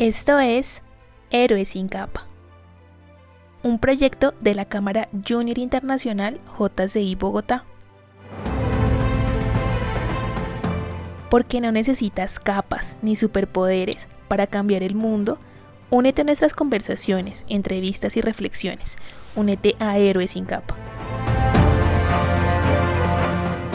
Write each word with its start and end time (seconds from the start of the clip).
Esto 0.00 0.38
es 0.38 0.80
Héroes 1.30 1.68
sin 1.68 1.86
capa, 1.86 2.24
un 3.62 3.78
proyecto 3.78 4.32
de 4.40 4.54
la 4.54 4.64
Cámara 4.64 5.10
Junior 5.28 5.58
Internacional 5.58 6.40
JCI 6.58 7.16
Bogotá. 7.16 7.64
Porque 11.28 11.60
no 11.60 11.70
necesitas 11.70 12.38
capas 12.38 12.96
ni 13.02 13.14
superpoderes 13.14 14.08
para 14.26 14.46
cambiar 14.46 14.82
el 14.82 14.94
mundo, 14.94 15.36
únete 15.90 16.22
a 16.22 16.24
nuestras 16.24 16.54
conversaciones, 16.54 17.44
entrevistas 17.50 18.16
y 18.16 18.22
reflexiones. 18.22 18.96
Únete 19.36 19.76
a 19.80 19.98
Héroes 19.98 20.30
sin 20.30 20.46
capa. 20.46 20.76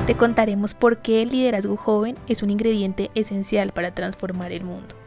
Te 0.07 0.18
contaremos 0.18 0.73
por 0.73 1.04
qué 1.04 1.21
el 1.21 1.30
liderazgo 1.30 1.78
joven 1.78 2.18
es 2.28 2.42
un 2.42 2.50
ingrediente 2.50 3.12
esencial 3.14 3.73
para 3.73 3.94
transformar 3.94 4.52
el 4.52 4.64
mundo. 4.64 5.05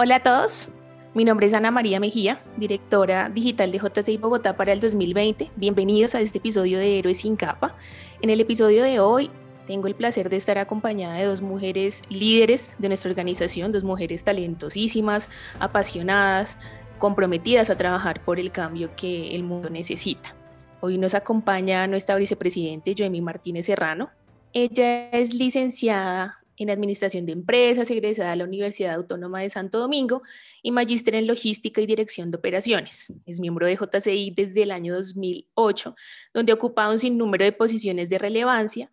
Hola 0.00 0.14
a 0.14 0.22
todos, 0.22 0.68
mi 1.12 1.24
nombre 1.24 1.48
es 1.48 1.54
Ana 1.54 1.72
María 1.72 1.98
Mejía, 1.98 2.40
directora 2.56 3.28
digital 3.30 3.72
de 3.72 3.80
JCI 3.80 4.16
Bogotá 4.18 4.56
para 4.56 4.72
el 4.72 4.78
2020. 4.78 5.50
Bienvenidos 5.56 6.14
a 6.14 6.20
este 6.20 6.38
episodio 6.38 6.78
de 6.78 7.00
Héroes 7.00 7.18
sin 7.18 7.34
capa. 7.34 7.74
En 8.22 8.30
el 8.30 8.40
episodio 8.40 8.84
de 8.84 9.00
hoy 9.00 9.28
tengo 9.66 9.88
el 9.88 9.96
placer 9.96 10.30
de 10.30 10.36
estar 10.36 10.56
acompañada 10.56 11.16
de 11.16 11.24
dos 11.24 11.42
mujeres 11.42 12.02
líderes 12.10 12.76
de 12.78 12.86
nuestra 12.86 13.10
organización, 13.10 13.72
dos 13.72 13.82
mujeres 13.82 14.22
talentosísimas, 14.22 15.28
apasionadas, 15.58 16.58
comprometidas 16.98 17.68
a 17.68 17.76
trabajar 17.76 18.22
por 18.24 18.38
el 18.38 18.52
cambio 18.52 18.94
que 18.94 19.34
el 19.34 19.42
mundo 19.42 19.68
necesita. 19.68 20.32
Hoy 20.78 20.96
nos 20.96 21.14
acompaña 21.14 21.88
nuestra 21.88 22.14
vicepresidente 22.14 22.94
Joemi 22.96 23.20
Martínez 23.20 23.66
Serrano. 23.66 24.10
Ella 24.52 25.10
es 25.10 25.34
licenciada 25.34 26.38
en 26.58 26.70
Administración 26.70 27.24
de 27.24 27.32
Empresas, 27.32 27.90
egresada 27.90 28.30
de 28.30 28.36
la 28.36 28.44
Universidad 28.44 28.94
Autónoma 28.94 29.40
de 29.40 29.50
Santo 29.50 29.78
Domingo 29.78 30.22
y 30.62 30.72
magíster 30.72 31.14
en 31.14 31.26
Logística 31.26 31.80
y 31.80 31.86
Dirección 31.86 32.30
de 32.30 32.38
Operaciones. 32.38 33.12
Es 33.26 33.40
miembro 33.40 33.66
de 33.66 33.76
JCI 33.76 34.32
desde 34.36 34.64
el 34.64 34.72
año 34.72 34.94
2008, 34.94 35.94
donde 36.34 36.52
ha 36.52 36.54
ocupado 36.56 36.92
un 36.92 36.98
sinnúmero 36.98 37.44
de 37.44 37.52
posiciones 37.52 38.10
de 38.10 38.18
relevancia, 38.18 38.90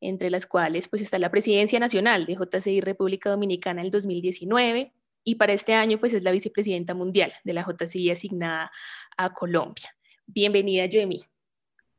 entre 0.00 0.30
las 0.30 0.46
cuales 0.46 0.88
pues, 0.88 1.02
está 1.02 1.18
la 1.18 1.30
Presidencia 1.30 1.80
Nacional 1.80 2.26
de 2.26 2.36
JCI 2.36 2.80
República 2.82 3.30
Dominicana 3.30 3.80
en 3.80 3.86
el 3.86 3.90
2019 3.90 4.92
y 5.24 5.34
para 5.36 5.52
este 5.52 5.74
año 5.74 5.98
pues, 5.98 6.12
es 6.12 6.22
la 6.22 6.30
Vicepresidenta 6.30 6.94
Mundial 6.94 7.32
de 7.44 7.52
la 7.54 7.64
JCI 7.64 8.10
asignada 8.10 8.70
a 9.16 9.32
Colombia. 9.32 9.96
Bienvenida, 10.26 10.86
Joemi. 10.90 11.24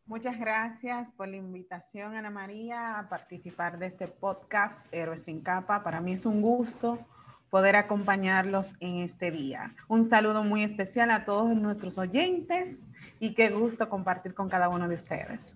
Muchas 0.08 0.39
gracias 0.39 1.11
por 1.11 1.27
la 1.27 1.36
invitación, 1.36 2.16
Ana 2.16 2.30
María, 2.30 2.97
a 2.97 3.09
participar 3.09 3.77
de 3.77 3.88
este 3.88 4.08
podcast 4.08 4.88
Héroes 4.94 5.25
sin 5.25 5.41
capa. 5.41 5.83
Para 5.83 6.00
mí 6.00 6.13
es 6.13 6.25
un 6.25 6.41
gusto 6.41 6.97
poder 7.50 7.75
acompañarlos 7.75 8.73
en 8.80 9.00
este 9.00 9.31
día. 9.31 9.75
Un 9.89 10.05
saludo 10.05 10.45
muy 10.45 10.63
especial 10.63 11.11
a 11.11 11.25
todos 11.25 11.53
nuestros 11.53 11.97
oyentes 11.97 12.88
y 13.19 13.33
qué 13.33 13.50
gusto 13.50 13.89
compartir 13.89 14.33
con 14.33 14.47
cada 14.47 14.69
uno 14.69 14.88
de 14.88 14.95
ustedes. 14.95 15.53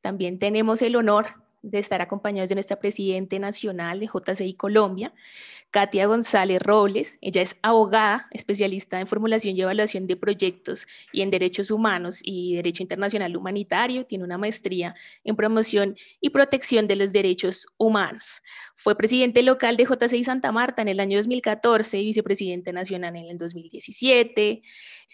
También 0.00 0.40
tenemos 0.40 0.82
el 0.82 0.96
honor 0.96 1.26
de 1.62 1.78
estar 1.78 2.02
acompañados 2.02 2.48
de 2.48 2.56
nuestra 2.56 2.80
presidente 2.80 3.38
nacional 3.38 4.00
de 4.00 4.08
JCI 4.08 4.54
Colombia, 4.54 5.14
Katia 5.74 6.06
González 6.06 6.62
Robles. 6.62 7.18
Ella 7.20 7.42
es 7.42 7.56
abogada, 7.60 8.28
especialista 8.30 9.00
en 9.00 9.08
formulación 9.08 9.56
y 9.56 9.62
evaluación 9.62 10.06
de 10.06 10.14
proyectos 10.14 10.86
y 11.12 11.20
en 11.20 11.32
derechos 11.32 11.72
humanos 11.72 12.20
y 12.22 12.54
derecho 12.54 12.84
internacional 12.84 13.36
humanitario. 13.36 14.06
Tiene 14.06 14.22
una 14.22 14.38
maestría 14.38 14.94
en 15.24 15.34
promoción 15.34 15.96
y 16.20 16.30
protección 16.30 16.86
de 16.86 16.94
los 16.94 17.10
derechos 17.10 17.66
humanos. 17.76 18.40
Fue 18.76 18.96
presidente 18.96 19.42
local 19.42 19.76
de 19.76 19.84
JCI 19.84 20.22
Santa 20.22 20.52
Marta 20.52 20.80
en 20.80 20.86
el 20.86 21.00
año 21.00 21.18
2014 21.18 21.98
y 21.98 22.04
vicepresidente 22.04 22.72
nacional 22.72 23.16
en 23.16 23.30
el 23.30 23.36
2017, 23.36 24.62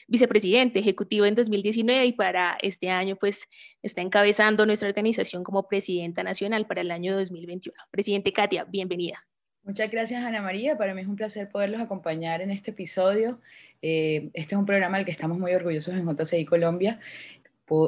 vicepresidente 0.09 0.79
ejecutivo 0.79 1.25
en 1.25 1.37
2019 1.37 2.05
y 2.05 2.13
para 2.13 2.59
este 2.61 2.91
año 2.91 3.17
pues 3.17 3.49
está 3.81 4.03
encabezando 4.03 4.67
nuestra 4.67 4.91
organización 4.91 5.43
como 5.43 5.67
presidenta 5.69 6.23
nacional 6.23 6.67
para 6.67 6.83
el 6.83 6.91
año 6.91 7.17
2021. 7.17 7.83
Presidente 7.91 8.34
Katia, 8.34 8.65
bienvenida. 8.65 9.30
Muchas 9.71 9.89
gracias, 9.89 10.25
Ana 10.25 10.43
María. 10.43 10.77
Para 10.77 10.95
mí 10.95 11.03
es 11.03 11.07
un 11.07 11.15
placer 11.15 11.49
poderlos 11.49 11.81
acompañar 11.81 12.41
en 12.41 12.51
este 12.51 12.73
episodio. 12.73 13.39
Eh, 13.81 14.29
este 14.35 14.57
es 14.57 14.59
un 14.59 14.67
programa 14.67 14.97
del 14.97 15.07
que 15.07 15.13
estamos 15.13 15.39
muy 15.39 15.55
orgullosos 15.55 15.95
en 15.95 16.05
JCI 16.05 16.45
Colombia. 16.45 16.99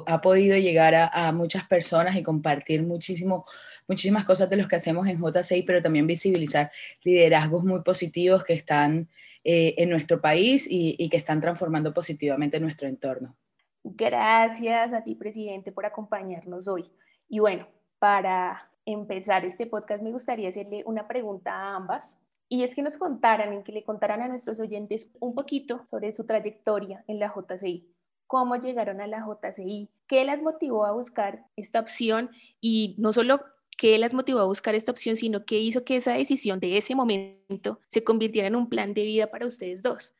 Ha 0.06 0.20
podido 0.20 0.56
llegar 0.56 0.94
a, 0.94 1.32
muchas 1.32 1.66
personas 1.66 2.14
y 2.14 2.22
compartir 2.22 2.84
muchísimo, 2.84 3.46
muchísimas 3.88 4.24
cosas 4.24 4.48
de 4.48 4.58
los 4.58 4.68
que 4.68 4.76
hacemos 4.76 5.08
en 5.08 5.18
JCI, 5.18 5.64
pero 5.64 5.82
también 5.82 6.06
visibilizar 6.06 6.70
liderazgos 7.02 7.64
muy 7.64 7.80
positivos 7.82 8.44
que 8.44 8.52
están 8.52 9.08
eh, 9.42 9.74
en 9.76 9.90
nuestro 9.90 10.20
país 10.20 10.68
y, 10.70 10.94
y 10.96 11.08
que 11.08 11.16
están 11.16 11.40
transformando 11.40 11.92
positivamente 11.92 12.60
nuestro 12.60 12.86
entorno. 12.86 13.34
Gracias 13.82 14.92
a 14.92 15.02
ti, 15.02 15.16
presidente, 15.16 15.72
por 15.72 15.84
acompañarnos 15.84 16.68
hoy. 16.68 16.88
Y 17.28 17.40
bueno, 17.40 17.66
para 17.98 18.71
empezar 18.86 19.44
este 19.44 19.66
podcast, 19.66 20.02
me 20.02 20.12
gustaría 20.12 20.48
hacerle 20.48 20.82
una 20.86 21.08
pregunta 21.08 21.52
a 21.52 21.76
ambas. 21.76 22.18
Y 22.48 22.64
es 22.64 22.74
que 22.74 22.82
nos 22.82 22.98
contaran, 22.98 23.52
en 23.52 23.62
que 23.62 23.72
le 23.72 23.84
contaran 23.84 24.20
a 24.20 24.28
nuestros 24.28 24.60
oyentes 24.60 25.10
un 25.20 25.34
poquito 25.34 25.86
sobre 25.86 26.12
su 26.12 26.24
trayectoria 26.24 27.02
en 27.06 27.18
la 27.18 27.32
JCI. 27.34 27.88
¿Cómo 28.26 28.56
llegaron 28.56 29.00
a 29.00 29.06
la 29.06 29.24
JCI? 29.26 29.90
¿Qué 30.06 30.24
las 30.24 30.42
motivó 30.42 30.84
a 30.84 30.92
buscar 30.92 31.46
esta 31.56 31.80
opción? 31.80 32.30
Y 32.60 32.94
no 32.98 33.12
solo 33.12 33.40
qué 33.78 33.98
las 33.98 34.14
motivó 34.14 34.40
a 34.40 34.44
buscar 34.44 34.74
esta 34.74 34.92
opción, 34.92 35.16
sino 35.16 35.44
qué 35.44 35.58
hizo 35.58 35.84
que 35.84 35.96
esa 35.96 36.12
decisión 36.12 36.60
de 36.60 36.76
ese 36.76 36.94
momento 36.94 37.78
se 37.88 38.04
convirtiera 38.04 38.48
en 38.48 38.56
un 38.56 38.68
plan 38.68 38.94
de 38.94 39.04
vida 39.04 39.30
para 39.30 39.46
ustedes 39.46 39.82
dos. 39.82 40.14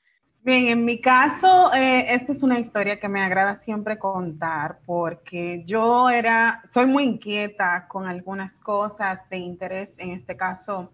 Bien, 0.44 0.66
en 0.66 0.84
mi 0.84 1.00
caso, 1.00 1.72
eh, 1.72 2.12
esta 2.14 2.32
es 2.32 2.42
una 2.42 2.58
historia 2.58 2.98
que 2.98 3.08
me 3.08 3.22
agrada 3.22 3.58
siempre 3.60 3.97
contar 3.97 4.80
porque 4.84 5.62
yo 5.66 6.10
era, 6.10 6.64
soy 6.69 6.86
muy 6.86 7.04
inquieta 7.04 7.86
con 7.86 8.06
algunas 8.08 8.56
cosas 8.56 9.20
de 9.31 9.36
interés, 9.36 9.94
en 10.00 10.10
este 10.10 10.36
caso 10.36 10.91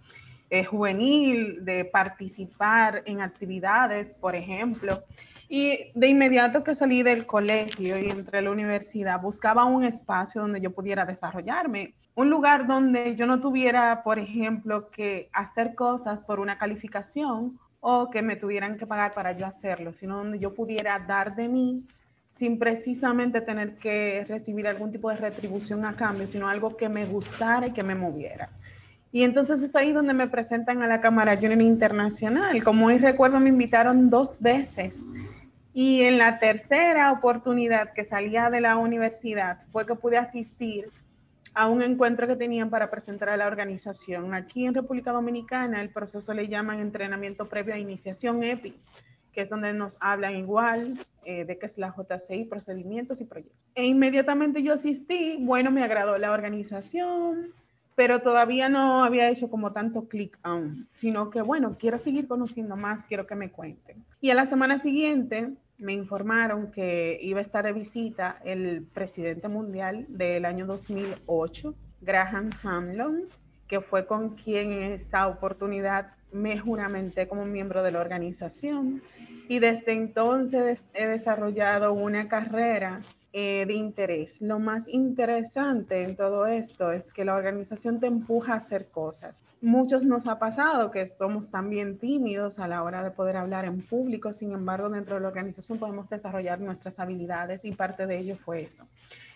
eh, 0.50 0.64
juvenil, 0.64 1.64
de 1.64 1.86
participar 1.86 3.02
en 3.06 3.22
actividades, 3.22 4.14
por 4.20 4.36
ejemplo. 4.36 5.02
Y 5.48 5.92
de 5.94 6.08
inmediato 6.08 6.62
que 6.62 6.74
salí 6.74 7.02
del 7.02 7.24
colegio 7.24 7.98
y 7.98 8.10
entré 8.10 8.40
a 8.40 8.42
la 8.42 8.50
universidad, 8.50 9.18
buscaba 9.18 9.64
un 9.64 9.82
espacio 9.82 10.42
donde 10.42 10.60
yo 10.60 10.72
pudiera 10.72 11.06
desarrollarme, 11.06 11.94
un 12.14 12.28
lugar 12.28 12.66
donde 12.66 13.16
yo 13.16 13.24
no 13.24 13.40
tuviera, 13.40 14.02
por 14.02 14.18
ejemplo, 14.18 14.90
que 14.90 15.30
hacer 15.32 15.74
cosas 15.74 16.22
por 16.24 16.38
una 16.38 16.58
calificación 16.58 17.58
o 17.80 18.10
que 18.10 18.22
me 18.22 18.36
tuvieran 18.36 18.76
que 18.76 18.86
pagar 18.86 19.12
para 19.12 19.32
yo 19.32 19.46
hacerlo, 19.46 19.92
sino 19.92 20.18
donde 20.18 20.38
yo 20.38 20.54
pudiera 20.54 20.98
dar 20.98 21.36
de 21.36 21.48
mí 21.48 21.84
sin 22.34 22.58
precisamente 22.58 23.40
tener 23.40 23.76
que 23.78 24.24
recibir 24.28 24.68
algún 24.68 24.92
tipo 24.92 25.10
de 25.10 25.16
retribución 25.16 25.84
a 25.84 25.96
cambio, 25.96 26.26
sino 26.26 26.48
algo 26.48 26.76
que 26.76 26.88
me 26.88 27.04
gustara 27.04 27.66
y 27.66 27.72
que 27.72 27.82
me 27.82 27.96
moviera. 27.96 28.50
Y 29.10 29.24
entonces 29.24 29.62
es 29.62 29.74
ahí 29.74 29.92
donde 29.92 30.12
me 30.12 30.28
presentan 30.28 30.82
a 30.82 30.86
la 30.86 31.00
Cámara 31.00 31.36
Junior 31.36 31.60
Internacional. 31.60 32.62
Como 32.62 32.86
hoy 32.86 32.98
recuerdo, 32.98 33.40
me 33.40 33.48
invitaron 33.48 34.10
dos 34.10 34.38
veces. 34.40 34.94
Y 35.72 36.02
en 36.02 36.18
la 36.18 36.38
tercera 36.38 37.10
oportunidad 37.10 37.92
que 37.92 38.04
salía 38.04 38.50
de 38.50 38.60
la 38.60 38.76
universidad 38.76 39.58
fue 39.72 39.86
que 39.86 39.94
pude 39.94 40.18
asistir 40.18 40.90
a 41.58 41.66
un 41.66 41.82
encuentro 41.82 42.28
que 42.28 42.36
tenían 42.36 42.70
para 42.70 42.88
presentar 42.88 43.30
a 43.30 43.36
la 43.36 43.48
organización. 43.48 44.32
Aquí 44.32 44.64
en 44.64 44.74
República 44.74 45.10
Dominicana 45.10 45.82
el 45.82 45.90
proceso 45.90 46.32
le 46.32 46.46
llaman 46.46 46.78
entrenamiento 46.78 47.48
previo 47.48 47.74
a 47.74 47.78
iniciación 47.78 48.44
EPI, 48.44 48.76
que 49.32 49.40
es 49.40 49.50
donde 49.50 49.72
nos 49.72 49.96
hablan 49.98 50.36
igual 50.36 51.00
eh, 51.24 51.44
de 51.44 51.58
qué 51.58 51.66
es 51.66 51.76
la 51.76 51.92
JCI, 51.92 52.44
procedimientos 52.44 53.20
y 53.20 53.24
proyectos. 53.24 53.66
E 53.74 53.84
inmediatamente 53.84 54.62
yo 54.62 54.72
asistí, 54.72 55.38
bueno, 55.40 55.72
me 55.72 55.82
agradó 55.82 56.16
la 56.16 56.30
organización, 56.30 57.48
pero 57.96 58.22
todavía 58.22 58.68
no 58.68 59.02
había 59.02 59.28
hecho 59.28 59.50
como 59.50 59.72
tanto 59.72 60.06
clic 60.06 60.38
aún, 60.44 60.86
sino 60.92 61.28
que 61.28 61.42
bueno, 61.42 61.76
quiero 61.76 61.98
seguir 61.98 62.28
conociendo 62.28 62.76
más, 62.76 63.04
quiero 63.06 63.26
que 63.26 63.34
me 63.34 63.50
cuenten. 63.50 64.04
Y 64.20 64.30
a 64.30 64.36
la 64.36 64.46
semana 64.46 64.78
siguiente 64.78 65.54
me 65.78 65.92
informaron 65.92 66.70
que 66.72 67.18
iba 67.22 67.38
a 67.38 67.42
estar 67.42 67.64
de 67.64 67.72
visita 67.72 68.40
el 68.44 68.84
presidente 68.92 69.48
mundial 69.48 70.06
del 70.08 70.44
año 70.44 70.66
2008, 70.66 71.74
Graham 72.00 72.50
Hamlin, 72.62 73.28
que 73.68 73.80
fue 73.80 74.06
con 74.06 74.30
quien 74.36 74.72
en 74.72 74.92
esa 74.92 75.28
oportunidad 75.28 76.12
me 76.32 76.58
juramenté 76.58 77.28
como 77.28 77.44
miembro 77.44 77.82
de 77.82 77.92
la 77.92 78.00
organización. 78.00 79.02
Y 79.48 79.60
desde 79.60 79.92
entonces 79.92 80.90
he 80.94 81.06
desarrollado 81.06 81.92
una 81.92 82.28
carrera 82.28 83.00
eh, 83.34 83.64
de 83.66 83.74
interés. 83.74 84.40
Lo 84.40 84.58
más 84.58 84.88
interesante 84.88 86.02
en 86.02 86.16
todo 86.16 86.46
esto 86.46 86.92
es 86.92 87.12
que 87.12 87.26
la 87.26 87.34
organización 87.34 88.00
te 88.00 88.06
empuja 88.06 88.54
a 88.54 88.56
hacer 88.56 88.88
cosas. 88.88 89.44
Muchos 89.60 90.02
nos 90.02 90.26
ha 90.28 90.38
pasado 90.38 90.90
que 90.90 91.06
somos 91.08 91.50
también 91.50 91.98
tímidos 91.98 92.58
a 92.58 92.66
la 92.66 92.82
hora 92.82 93.04
de 93.04 93.10
poder 93.10 93.36
hablar 93.36 93.66
en 93.66 93.82
público, 93.82 94.32
sin 94.32 94.52
embargo, 94.52 94.88
dentro 94.88 95.16
de 95.16 95.20
la 95.20 95.28
organización 95.28 95.78
podemos 95.78 96.08
desarrollar 96.08 96.60
nuestras 96.60 96.98
habilidades 96.98 97.66
y 97.66 97.72
parte 97.72 98.06
de 98.06 98.18
ello 98.18 98.36
fue 98.36 98.62
eso. 98.62 98.86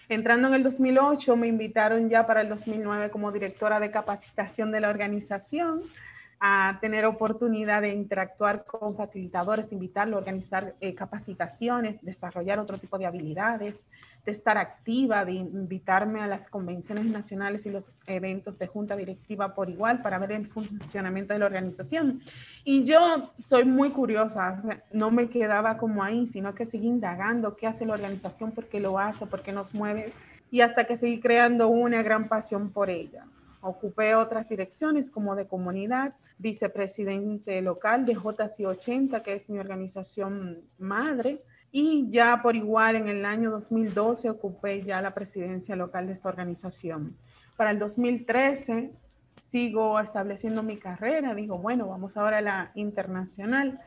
Entrando 0.08 0.48
en 0.48 0.54
el 0.54 0.62
2008, 0.62 1.36
me 1.36 1.48
invitaron 1.48 2.08
ya 2.08 2.26
para 2.26 2.40
el 2.40 2.48
2009 2.48 3.10
como 3.10 3.30
directora 3.30 3.78
de 3.78 3.90
capacitación 3.90 4.72
de 4.72 4.80
la 4.80 4.90
organización 4.90 5.82
a 6.44 6.78
tener 6.80 7.04
oportunidad 7.06 7.82
de 7.82 7.94
interactuar 7.94 8.64
con 8.64 8.96
facilitadores, 8.96 9.70
invitarlo 9.70 10.16
organizar 10.16 10.74
eh, 10.80 10.92
capacitaciones, 10.92 12.02
desarrollar 12.02 12.58
otro 12.58 12.78
tipo 12.78 12.98
de 12.98 13.06
habilidades, 13.06 13.86
de 14.26 14.32
estar 14.32 14.58
activa, 14.58 15.24
de 15.24 15.34
invitarme 15.34 16.20
a 16.20 16.26
las 16.26 16.48
convenciones 16.48 17.04
nacionales 17.04 17.64
y 17.64 17.70
los 17.70 17.92
eventos 18.08 18.58
de 18.58 18.66
junta 18.66 18.96
directiva 18.96 19.54
por 19.54 19.70
igual 19.70 20.02
para 20.02 20.18
ver 20.18 20.32
el 20.32 20.48
funcionamiento 20.48 21.32
de 21.32 21.38
la 21.38 21.46
organización. 21.46 22.22
Y 22.64 22.82
yo 22.82 23.30
soy 23.38 23.64
muy 23.64 23.90
curiosa, 23.90 24.80
no 24.92 25.12
me 25.12 25.30
quedaba 25.30 25.78
como 25.78 26.02
ahí, 26.02 26.26
sino 26.26 26.56
que 26.56 26.66
seguí 26.66 26.88
indagando 26.88 27.54
qué 27.54 27.68
hace 27.68 27.86
la 27.86 27.94
organización, 27.94 28.50
por 28.50 28.66
qué 28.66 28.80
lo 28.80 28.98
hace, 28.98 29.26
por 29.26 29.42
qué 29.42 29.52
nos 29.52 29.74
mueve, 29.74 30.12
y 30.50 30.60
hasta 30.60 30.88
que 30.88 30.96
seguí 30.96 31.20
creando 31.20 31.68
una 31.68 32.02
gran 32.02 32.26
pasión 32.26 32.72
por 32.72 32.90
ella. 32.90 33.26
Ocupé 33.62 34.14
otras 34.14 34.48
direcciones 34.48 35.08
como 35.08 35.34
de 35.34 35.46
comunidad, 35.46 36.14
vicepresidente 36.36 37.62
local 37.62 38.04
de 38.04 38.14
JC 38.14 38.66
80, 38.66 39.22
que 39.22 39.34
es 39.34 39.48
mi 39.48 39.58
organización 39.58 40.62
madre, 40.78 41.42
y 41.70 42.10
ya 42.10 42.40
por 42.42 42.54
igual 42.54 42.96
en 42.96 43.08
el 43.08 43.24
año 43.24 43.50
2012 43.50 44.28
ocupé 44.28 44.82
ya 44.82 45.00
la 45.00 45.14
presidencia 45.14 45.74
local 45.74 46.06
de 46.06 46.12
esta 46.12 46.28
organización. 46.28 47.16
Para 47.56 47.70
el 47.70 47.78
2013 47.78 48.90
sigo 49.50 49.98
estableciendo 50.00 50.62
mi 50.62 50.78
carrera, 50.78 51.34
digo, 51.34 51.56
bueno, 51.58 51.86
vamos 51.86 52.16
ahora 52.16 52.38
a 52.38 52.42
la 52.42 52.72
internacional 52.74 53.80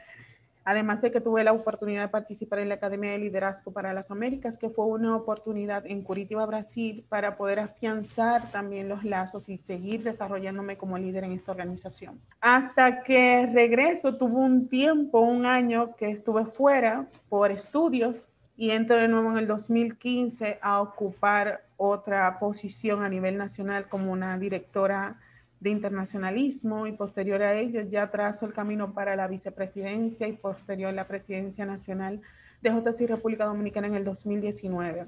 Además 0.67 1.00
de 1.01 1.12
que 1.12 1.21
tuve 1.21 1.44
la 1.44 1.53
oportunidad 1.53 2.01
de 2.01 2.07
participar 2.09 2.57
en 2.57 2.69
la 2.69 2.75
Academia 2.75 3.12
de 3.12 3.19
Liderazgo 3.19 3.71
para 3.71 3.94
las 3.94 4.09
Américas, 4.09 4.57
que 4.57 4.69
fue 4.69 4.88
una 4.88 5.15
oportunidad 5.15 5.85
en 5.85 6.01
Curitiba, 6.01 6.44
Brasil, 6.47 7.06
para 7.07 7.38
poder 7.38 7.59
afianzar 7.59 8.51
también 8.51 8.89
los 8.89 9.03
lazos 9.03 9.47
y 9.47 9.57
seguir 9.57 10.03
desarrollándome 10.03 10.75
como 10.75 10.97
líder 10.97 11.23
en 11.23 11.33
esta 11.33 11.51
organización. 11.51 12.19
Hasta 12.41 13.03
que 13.03 13.47
regreso, 13.53 14.17
tuve 14.17 14.38
un 14.38 14.67
tiempo, 14.67 15.19
un 15.19 15.45
año 15.45 15.95
que 15.95 16.09
estuve 16.09 16.45
fuera 16.45 17.06
por 17.29 17.51
estudios 17.51 18.27
y 18.57 18.71
entro 18.71 18.95
de 18.95 19.07
nuevo 19.07 19.31
en 19.31 19.38
el 19.38 19.47
2015 19.47 20.57
a 20.62 20.81
ocupar 20.81 21.62
otra 21.77 22.39
posición 22.39 23.03
a 23.03 23.09
nivel 23.09 23.38
nacional 23.38 23.88
como 23.88 24.12
una 24.12 24.39
directora 24.39 25.17
de 25.65 25.71
internacionalismo 25.71 26.85
y 26.85 26.91
posterior 26.91 27.41
a 27.41 27.56
ello 27.56 27.81
ya 27.81 28.12
trazo 28.12 28.45
el 28.45 28.53
camino 28.53 28.94
para 28.94 29.15
la 29.15 29.27
vicepresidencia 29.27 30.27
y 30.27 30.33
posterior 30.33 30.94
la 30.94 31.07
presidencia 31.07 31.65
nacional 31.65 32.21
de 32.62 32.69
JCI 32.69 33.07
República 33.07 33.45
Dominicana 33.45 33.88
en 33.88 33.95
el 33.95 34.06
2019. 34.06 35.07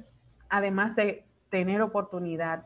Además 0.49 0.95
de 0.95 1.25
tener 1.51 1.83
oportunidad 1.83 2.65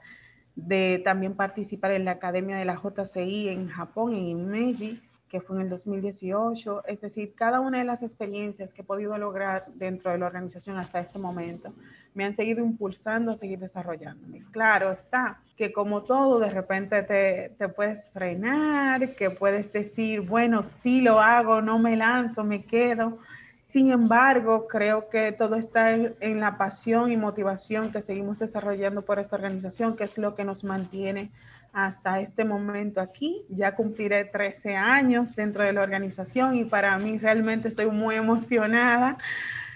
de 0.56 1.02
también 1.04 1.36
participar 1.36 1.92
en 1.92 2.06
la 2.06 2.12
Academia 2.12 2.56
de 2.56 2.64
la 2.64 2.80
JCI 2.82 3.50
en 3.50 3.68
Japón, 3.68 4.16
en 4.16 4.26
Imeji, 4.26 5.02
que 5.32 5.40
fue 5.40 5.56
en 5.56 5.62
el 5.64 5.70
2018. 5.70 6.84
Es 6.88 7.00
decir, 7.00 7.34
cada 7.36 7.62
una 7.62 7.78
de 7.80 7.86
las 7.86 8.04
experiencias 8.04 8.74
que 8.74 8.82
he 8.82 8.86
podido 8.86 9.18
lograr 9.18 9.66
dentro 9.76 10.12
de 10.12 10.18
la 10.18 10.26
organización 10.26 10.78
hasta 10.78 11.00
este 11.00 11.18
momento 11.18 11.74
me 12.14 12.26
han 12.26 12.36
seguido 12.36 12.62
impulsando 12.62 13.32
a 13.32 13.38
seguir 13.38 13.58
desarrollándome. 13.58 14.44
Claro 14.52 14.92
está 14.92 15.40
que 15.56 15.72
como 15.72 16.04
todo, 16.04 16.40
de 16.40 16.50
repente 16.50 17.02
te, 17.04 17.54
te 17.58 17.70
puedes 17.70 18.10
frenar, 18.10 19.16
que 19.16 19.30
puedes 19.30 19.72
decir, 19.72 20.20
bueno, 20.20 20.64
sí 20.84 21.00
lo 21.00 21.22
hago, 21.22 21.62
no 21.62 21.80
me 21.80 21.96
lanzo, 21.96 22.44
me 22.44 22.66
quedo. 22.66 23.20
Sin 23.68 23.90
embargo, 23.90 24.68
creo 24.68 25.08
que 25.08 25.32
todo 25.32 25.56
está 25.56 25.94
en, 25.94 26.14
en, 26.20 26.42
la 26.42 26.58
pasión 26.58 27.10
y 27.10 27.16
motivación 27.16 27.94
que 27.94 28.02
seguimos 28.02 28.38
desarrollando 28.38 29.04
por 29.04 29.18
esta 29.18 29.38
organización, 29.38 29.96
que 29.96 30.04
es 30.04 30.18
lo 30.18 30.36
que 30.36 30.44
nos 30.44 30.66
mantiene 30.66 31.32
hasta 31.74 32.20
este 32.20 32.44
momento 32.44 33.02
aquí. 33.02 33.46
Ya 33.50 33.76
cumpliré 33.76 34.26
13 34.26 34.76
años 34.76 35.36
dentro 35.36 35.64
de 35.64 35.74
la 35.74 35.82
organización 35.82 36.56
y 36.56 36.66
para 36.66 36.98
mí 36.98 37.18
realmente 37.18 37.68
estoy 37.68 37.88
muy 37.88 38.16
emocionada 38.16 39.18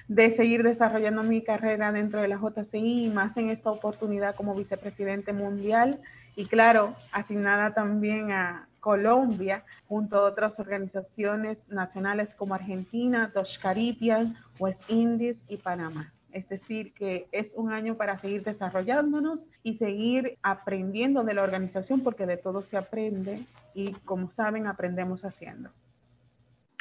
de 0.07 0.31
seguir 0.31 0.63
desarrollando 0.63 1.23
mi 1.23 1.41
carrera 1.41 1.91
dentro 1.91 2.21
de 2.21 2.27
la 2.27 2.37
JCI, 2.37 3.09
más 3.09 3.35
en 3.37 3.49
esta 3.49 3.71
oportunidad 3.71 4.35
como 4.35 4.53
vicepresidente 4.53 5.33
mundial 5.33 5.99
y 6.35 6.45
claro, 6.45 6.95
asignada 7.11 7.73
también 7.73 8.31
a 8.31 8.67
Colombia, 8.79 9.63
junto 9.87 10.17
a 10.17 10.25
otras 10.25 10.59
organizaciones 10.59 11.67
nacionales 11.69 12.35
como 12.35 12.53
Argentina, 12.53 13.31
Dos 13.33 13.57
Caribbean, 13.57 14.35
West 14.59 14.83
Indies 14.89 15.43
y 15.47 15.57
Panamá. 15.57 16.14
Es 16.35 16.49
decir, 16.49 16.93
que 16.93 17.27
es 17.31 17.53
un 17.55 17.71
año 17.71 17.95
para 17.95 18.17
seguir 18.17 18.43
desarrollándonos 18.43 19.45
y 19.63 19.75
seguir 19.75 20.37
aprendiendo 20.43 21.23
de 21.23 21.33
la 21.33 21.43
organización 21.43 22.01
porque 22.01 22.25
de 22.25 22.35
todo 22.35 22.61
se 22.61 22.75
aprende 22.75 23.39
y 23.73 23.93
como 24.03 24.29
saben, 24.29 24.67
aprendemos 24.67 25.23
haciendo. 25.23 25.69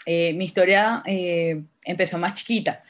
Eh, 0.07 0.35
mi 0.35 0.47
historia 0.47 1.05
eh, 1.07 1.63
empezó 1.85 2.19
más 2.19 2.35
chiquita. 2.35 2.83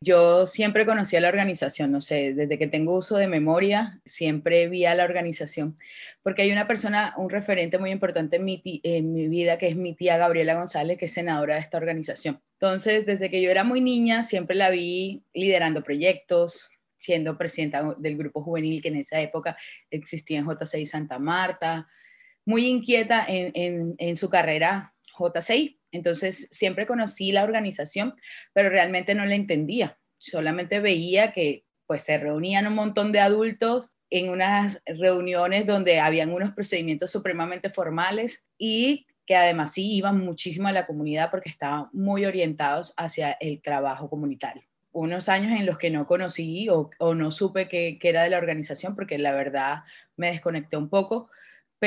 Yo 0.00 0.44
siempre 0.44 0.84
conocí 0.84 1.16
a 1.16 1.20
la 1.20 1.28
organización, 1.28 1.90
no 1.90 2.00
sé, 2.00 2.34
desde 2.34 2.58
que 2.58 2.66
tengo 2.66 2.96
uso 2.96 3.16
de 3.16 3.28
memoria, 3.28 4.00
siempre 4.04 4.68
vi 4.68 4.84
a 4.84 4.94
la 4.94 5.04
organización, 5.04 5.74
porque 6.22 6.42
hay 6.42 6.52
una 6.52 6.66
persona, 6.66 7.14
un 7.16 7.30
referente 7.30 7.78
muy 7.78 7.90
importante 7.90 8.36
en 8.36 8.44
mi, 8.44 9.28
vida, 9.28 9.56
que 9.58 9.68
es 9.68 9.76
mi 9.76 9.94
tía 9.94 10.18
Gabriela 10.18 10.54
González, 10.54 10.98
que 10.98 11.06
es 11.06 11.12
senadora 11.12 11.54
de 11.54 11.60
esta 11.60 11.78
organización. 11.78 12.40
Entonces, 12.52 13.06
desde 13.06 13.30
que 13.30 13.40
yo 13.40 13.50
era 13.50 13.64
muy 13.64 13.80
niña, 13.80 14.22
siempre 14.22 14.54
la 14.54 14.70
vi 14.70 15.22
liderando 15.32 15.82
proyectos, 15.82 16.70
siendo 16.98 17.38
presidenta 17.38 17.94
del 17.98 18.16
grupo 18.16 18.42
juvenil 18.42 18.82
que 18.82 18.88
en 18.88 18.96
esa 18.96 19.20
época 19.20 19.56
existía 19.90 20.38
en 20.38 20.46
J6 20.46 20.84
Santa 20.86 21.18
Marta, 21.18 21.86
muy 22.44 22.66
inquieta 22.66 23.24
en 23.28 24.16
su 24.16 24.30
carrera 24.30 24.94
J6. 25.16 25.78
Entonces, 25.92 26.48
siempre 26.50 26.86
conocí 26.86 27.32
la 27.32 27.44
organización, 27.44 28.14
pero 28.52 28.68
realmente 28.68 29.14
no 29.14 29.24
la 29.24 29.34
entendía. 29.34 29.98
Solamente 30.18 30.80
veía 30.80 31.32
que 31.32 31.64
pues 31.86 32.02
se 32.02 32.18
reunían 32.18 32.66
un 32.66 32.74
montón 32.74 33.12
de 33.12 33.20
adultos 33.20 33.94
en 34.10 34.28
unas 34.28 34.82
reuniones 34.86 35.66
donde 35.66 36.00
habían 36.00 36.32
unos 36.32 36.52
procedimientos 36.52 37.10
supremamente 37.10 37.70
formales 37.70 38.48
y 38.58 39.06
que 39.24 39.36
además 39.36 39.72
sí 39.72 39.92
iban 39.92 40.18
muchísimo 40.18 40.68
a 40.68 40.72
la 40.72 40.86
comunidad 40.86 41.30
porque 41.30 41.50
estaban 41.50 41.88
muy 41.92 42.24
orientados 42.24 42.94
hacia 42.96 43.32
el 43.32 43.60
trabajo 43.60 44.08
comunitario. 44.08 44.62
Unos 44.92 45.28
años 45.28 45.58
en 45.58 45.66
los 45.66 45.78
que 45.78 45.90
no 45.90 46.06
conocí 46.06 46.68
o, 46.70 46.90
no 47.14 47.30
supe 47.30 47.68
que 47.68 47.98
era 48.02 48.22
de 48.22 48.30
la 48.30 48.38
organización 48.38 48.94
porque 48.94 49.18
la 49.18 49.32
verdad 49.32 49.80
me 50.16 50.28
desconecté 50.28 50.76
un 50.76 50.88
poco, 50.88 51.28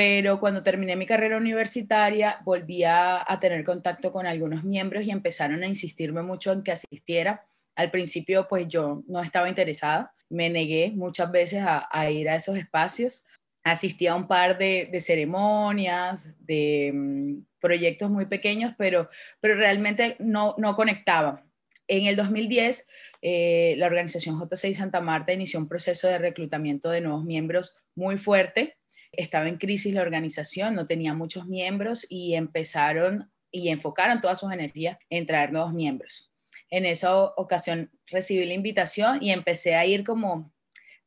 pero 0.00 0.40
cuando 0.40 0.62
terminé 0.62 0.96
mi 0.96 1.04
carrera 1.04 1.36
universitaria 1.36 2.40
volví 2.42 2.84
a, 2.84 3.22
tener 3.38 3.62
contacto 3.64 4.10
con 4.10 4.26
algunos 4.26 4.64
miembros 4.64 5.04
y 5.04 5.10
empezaron 5.10 5.62
a 5.62 5.66
insistirme 5.66 6.22
mucho 6.22 6.52
en 6.52 6.62
que 6.62 6.72
asistiera. 6.72 7.44
Al 7.76 7.90
principio, 7.90 8.48
pues 8.48 8.66
yo 8.66 9.02
no 9.08 9.22
estaba 9.22 9.50
interesada, 9.50 10.14
me 10.30 10.48
negué 10.48 10.90
muchas 10.90 11.30
veces 11.30 11.62
a, 11.66 12.10
ir 12.10 12.30
a 12.30 12.36
esos 12.36 12.56
espacios. 12.56 13.26
Asistí 13.62 14.06
a 14.06 14.14
un 14.14 14.26
par 14.26 14.56
de, 14.56 14.88
ceremonias, 15.02 16.34
de 16.46 16.92
mm, 16.94 17.42
proyectos 17.60 18.10
muy 18.10 18.24
pequeños, 18.24 18.72
pero, 18.78 19.10
pero 19.38 19.54
realmente 19.56 20.16
no, 20.18 20.54
no 20.56 20.76
conectaba. 20.76 21.44
En 21.88 22.06
el 22.06 22.16
2010, 22.16 22.88
eh, 23.20 23.74
la 23.76 23.84
organización 23.84 24.40
J6 24.40 24.72
Santa 24.72 25.02
Marta 25.02 25.34
inició 25.34 25.60
un 25.60 25.68
proceso 25.68 26.08
de 26.08 26.16
reclutamiento 26.16 26.88
de 26.88 27.02
nuevos 27.02 27.26
miembros 27.26 27.76
muy 27.94 28.16
fuerte 28.16 28.79
estaba 29.12 29.48
en 29.48 29.58
crisis 29.58 29.94
la 29.94 30.02
organización, 30.02 30.74
no 30.74 30.86
tenía 30.86 31.14
muchos 31.14 31.46
miembros 31.46 32.06
y 32.08 32.34
empezaron 32.34 33.30
y 33.50 33.68
enfocaron 33.68 34.20
todas 34.20 34.38
sus 34.38 34.52
energías 34.52 34.98
en 35.08 35.26
traer 35.26 35.52
nuevos 35.52 35.72
miembros. 35.72 36.30
En 36.70 36.86
esa 36.86 37.16
ocasión 37.16 37.90
recibí 38.06 38.44
la 38.46 38.54
invitación 38.54 39.22
y 39.22 39.32
empecé 39.32 39.74
a 39.74 39.84
ir 39.86 40.04
como 40.04 40.52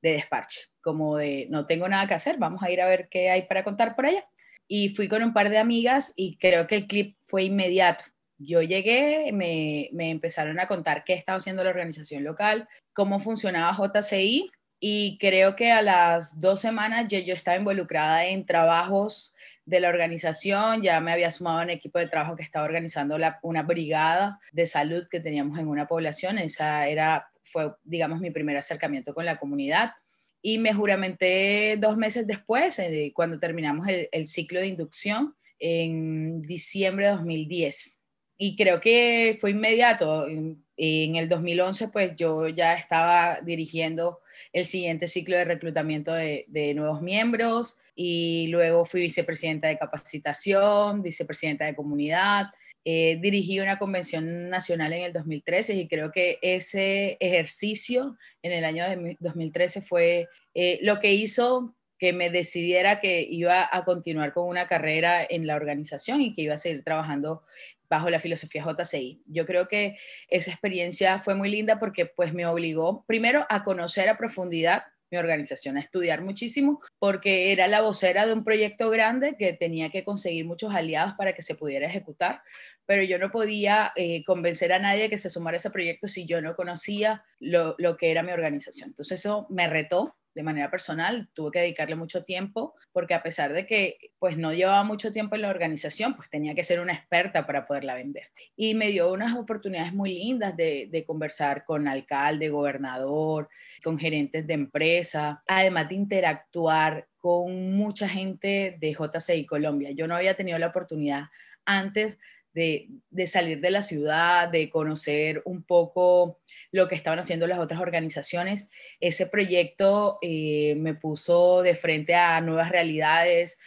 de 0.02 0.14
despacho, 0.14 0.60
como 0.82 1.18
de 1.18 1.48
no 1.50 1.66
tengo 1.66 1.88
nada 1.88 2.08
que 2.08 2.14
hacer, 2.14 2.38
vamos 2.38 2.62
a 2.62 2.70
ir 2.70 2.82
a 2.82 2.88
ver 2.88 3.08
qué 3.10 3.30
hay 3.30 3.44
para 3.44 3.64
contar 3.64 3.96
por 3.96 4.06
allá. 4.06 4.28
Y 4.68 4.90
fui 4.90 5.08
con 5.08 5.24
un 5.24 5.34
par 5.34 5.50
de 5.50 5.58
amigas 5.58 6.14
y 6.16 6.38
creo 6.38 6.68
que 6.68 6.76
el 6.76 6.88
clip 6.88 7.18
fue 7.22 7.44
inmediato. 7.44 8.06
Yo 8.38 8.62
llegué, 8.62 9.32
me, 9.32 9.90
me 9.94 10.10
empezaron 10.10 10.60
a 10.60 10.68
contar 10.68 11.04
qué 11.06 11.14
estaba 11.14 11.38
haciendo 11.38 11.64
la 11.64 11.70
organización 11.70 12.24
local, 12.24 12.68
cómo 12.94 13.20
funcionaba 13.20 13.78
JCI 13.78 14.52
y 14.86 15.18
creo 15.18 15.56
que 15.56 15.72
a 15.72 15.82
las 15.82 16.42
dos 16.42 16.60
semanas 16.60 17.06
ya 17.08 17.20
yo 17.20 17.34
estaba 17.34 17.56
involucrada 17.56 18.26
en 18.26 18.46
trabajos 18.46 19.34
de 19.64 19.80
la 19.80 19.88
organización, 19.88 20.82
ya 20.82 21.00
me 21.00 21.14
había 21.14 21.32
sumado 21.32 21.60
a 21.60 21.64
un 21.64 21.70
equipo 21.70 22.00
de 22.00 22.10
trabajo 22.10 22.36
que 22.36 22.44
estaba 22.44 22.66
organizando 22.66 23.16
una 23.44 23.64
brigada 23.64 24.42
de 24.52 24.68
salud 24.68 25.06
que 25.10 25.22
teníamos 25.22 25.58
en 25.58 25.70
una 25.70 25.88
población. 25.88 26.38
Esa 26.38 26.86
era, 26.90 27.30
fue, 27.44 27.72
digamos, 27.86 28.20
mi 28.20 28.30
primer 28.30 28.58
acercamiento 28.58 29.14
con 29.14 29.24
la 29.24 29.38
comunidad. 29.38 29.94
Y 30.42 30.58
me 30.58 30.74
juramenté 30.74 31.78
dos 31.80 31.96
meses 31.96 32.28
después, 32.28 32.78
eh, 32.80 33.14
cuando 33.16 33.40
terminamos 33.40 33.88
el, 33.88 34.10
el 34.12 34.28
ciclo 34.28 34.60
de 34.60 34.68
inducción, 34.68 35.34
en 35.60 36.42
diciembre 36.42 37.06
de 37.06 37.12
2010. 37.14 38.02
Y 38.38 38.58
creo 38.58 38.82
que 38.82 39.38
fue 39.40 39.52
inmediato. 39.52 40.28
En, 40.28 40.62
el 40.76 41.30
2011, 41.30 41.88
pues 41.88 42.16
yo 42.18 42.50
ya 42.50 42.74
estaba 42.74 43.40
dirigiendo 43.42 44.20
el 44.54 44.66
siguiente 44.66 45.08
ciclo 45.08 45.36
de 45.36 45.46
reclutamiento 45.46 46.14
de, 46.14 46.46
de, 46.48 46.74
nuevos 46.74 47.02
miembros 47.02 47.78
y 47.96 48.48
luego 48.48 48.86
fui 48.86 49.02
vicepresidenta 49.02 49.68
de 49.68 49.78
capacitación, 49.78 51.02
vicepresidenta 51.02 51.66
de 51.66 51.76
comunidad. 51.76 52.48
Eh, 52.86 53.18
dirigí 53.22 53.62
una 53.62 53.80
convención 53.80 54.50
nacional 54.50 54.92
en 54.92 55.04
el 55.04 55.14
2013 55.14 55.74
y 55.76 55.88
creo 55.88 56.12
que 56.12 56.38
ese 56.42 57.18
ejercicio 57.22 58.18
en 58.42 58.52
el 58.52 58.66
año 58.66 58.84
2013 59.20 59.82
fue 59.82 60.28
eh, 60.54 60.80
lo 60.82 61.00
que 61.00 61.14
hizo 61.14 61.74
que 62.04 62.12
me 62.12 62.30
decidiera 62.30 63.00
que 63.00 63.22
iba 63.22 63.70
a 63.72 63.86
continuar 63.86 64.34
con 64.34 64.50
una 64.50 64.68
carrera 64.68 65.24
en 65.24 65.48
la 65.48 65.56
organización 65.56 66.20
y 66.22 66.34
que 66.34 66.42
iba 66.42 66.56
a 66.56 66.58
seguir 66.58 66.84
trabajando 66.84 67.44
bajo 67.90 68.10
la 68.10 68.20
filosofía 68.20 68.62
JCI. 68.62 69.22
Yo 69.26 69.46
creo 69.46 69.70
que 69.70 69.96
esa 70.28 70.52
experiencia 70.52 71.18
fue 71.18 71.34
muy 71.34 71.50
linda 71.50 71.80
porque 71.80 72.06
pues 72.06 72.34
me 72.34 72.46
obligó 72.46 73.06
primero 73.08 73.46
a 73.48 73.64
conocer 73.64 74.10
a 74.10 74.18
profundidad 74.18 74.84
mi 75.12 75.18
organización, 75.18 75.78
a 75.78 75.80
estudiar 75.80 76.22
muchísimo, 76.22 76.82
porque 77.00 77.54
era 77.54 77.68
la 77.68 77.80
vocera 77.80 78.28
de 78.28 78.34
un 78.34 78.44
proyecto 78.44 78.90
grande 78.90 79.38
que 79.38 79.54
tenía 79.54 79.90
que 79.90 80.04
conseguir 80.04 80.44
muchos 80.44 80.76
aliados 80.76 81.14
para 81.14 81.32
que 81.32 81.42
se 81.42 81.56
pudiera 81.56 81.88
ejecutar, 81.88 82.42
pero 82.86 83.02
yo 83.04 83.18
no 83.18 83.32
podía 83.32 83.94
eh, 83.96 84.26
convencer 84.26 84.74
a 84.74 84.80
nadie 84.80 85.10
que 85.10 85.18
se 85.18 85.30
sumara 85.30 85.56
a 85.56 85.60
ese 85.60 85.70
proyecto 85.70 86.10
si 86.10 86.26
yo 86.26 86.42
no 86.42 86.58
conocía 86.58 87.24
lo, 87.40 87.76
lo 87.78 87.96
que 87.96 88.12
era 88.12 88.24
mi 88.24 88.34
organización. 88.34 88.90
Entonces 88.90 89.22
eso 89.22 89.48
me 89.50 89.70
retó 89.70 90.18
de 90.36 90.44
manera 90.44 90.70
personal, 90.72 91.30
tuve 91.34 91.52
que 91.52 91.60
dedicarle 91.60 91.96
mucho 91.96 92.24
tiempo, 92.24 92.76
porque 92.92 93.14
a 93.14 93.24
pesar 93.24 93.54
de 93.54 93.66
que 93.66 93.98
pues 94.20 94.38
no 94.38 94.54
llevaba 94.54 94.84
mucho 94.84 95.12
tiempo 95.12 95.36
en 95.36 95.44
la 95.44 95.50
organización, 95.50 96.16
pues 96.16 96.30
tenía 96.30 96.56
que 96.56 96.64
ser 96.64 96.80
una 96.80 96.94
experta 96.94 97.46
para 97.46 97.66
poderla 97.66 97.96
vender. 97.96 98.32
Y 98.56 98.74
me 98.74 98.90
dio 98.90 99.12
unas 99.12 99.36
oportunidades 99.36 99.94
muy 99.94 100.14
lindas 100.14 100.56
de, 100.56 100.88
de 100.92 101.06
conversar 101.06 101.66
con 101.66 101.88
alcalde, 101.88 102.50
gobernador, 102.50 103.50
con 103.84 104.00
gerentes 104.00 104.48
de 104.48 104.54
empresa, 104.54 105.44
además 105.48 105.90
de 105.90 105.96
interactuar 105.96 107.08
con 107.18 107.74
mucha 107.74 108.08
gente 108.10 108.78
de 108.80 108.94
JCI 108.94 109.46
Colombia. 109.46 109.92
Yo 109.92 110.08
no 110.08 110.16
había 110.16 110.36
tenido 110.36 110.58
la 110.58 110.68
oportunidad 110.68 111.26
antes 111.66 112.18
de, 112.54 112.90
salir 113.28 113.60
de 113.60 113.72
la 113.72 113.82
ciudad, 113.82 114.50
de 114.50 114.70
conocer 114.70 115.42
un 115.46 115.64
poco 115.64 116.40
lo 116.72 116.88
que 116.88 116.96
estaban 116.96 117.20
haciendo 117.20 117.48
las 117.48 117.60
otras 117.60 117.82
organizaciones. 117.82 118.70
Ese 119.00 119.28
proyecto 119.28 120.18
eh, 120.22 120.76
me 120.78 120.94
puso 120.96 121.62
de 121.62 121.76
frente 121.76 122.16
a 122.16 122.42
nuevas 122.42 122.70
realidades, 122.70 123.60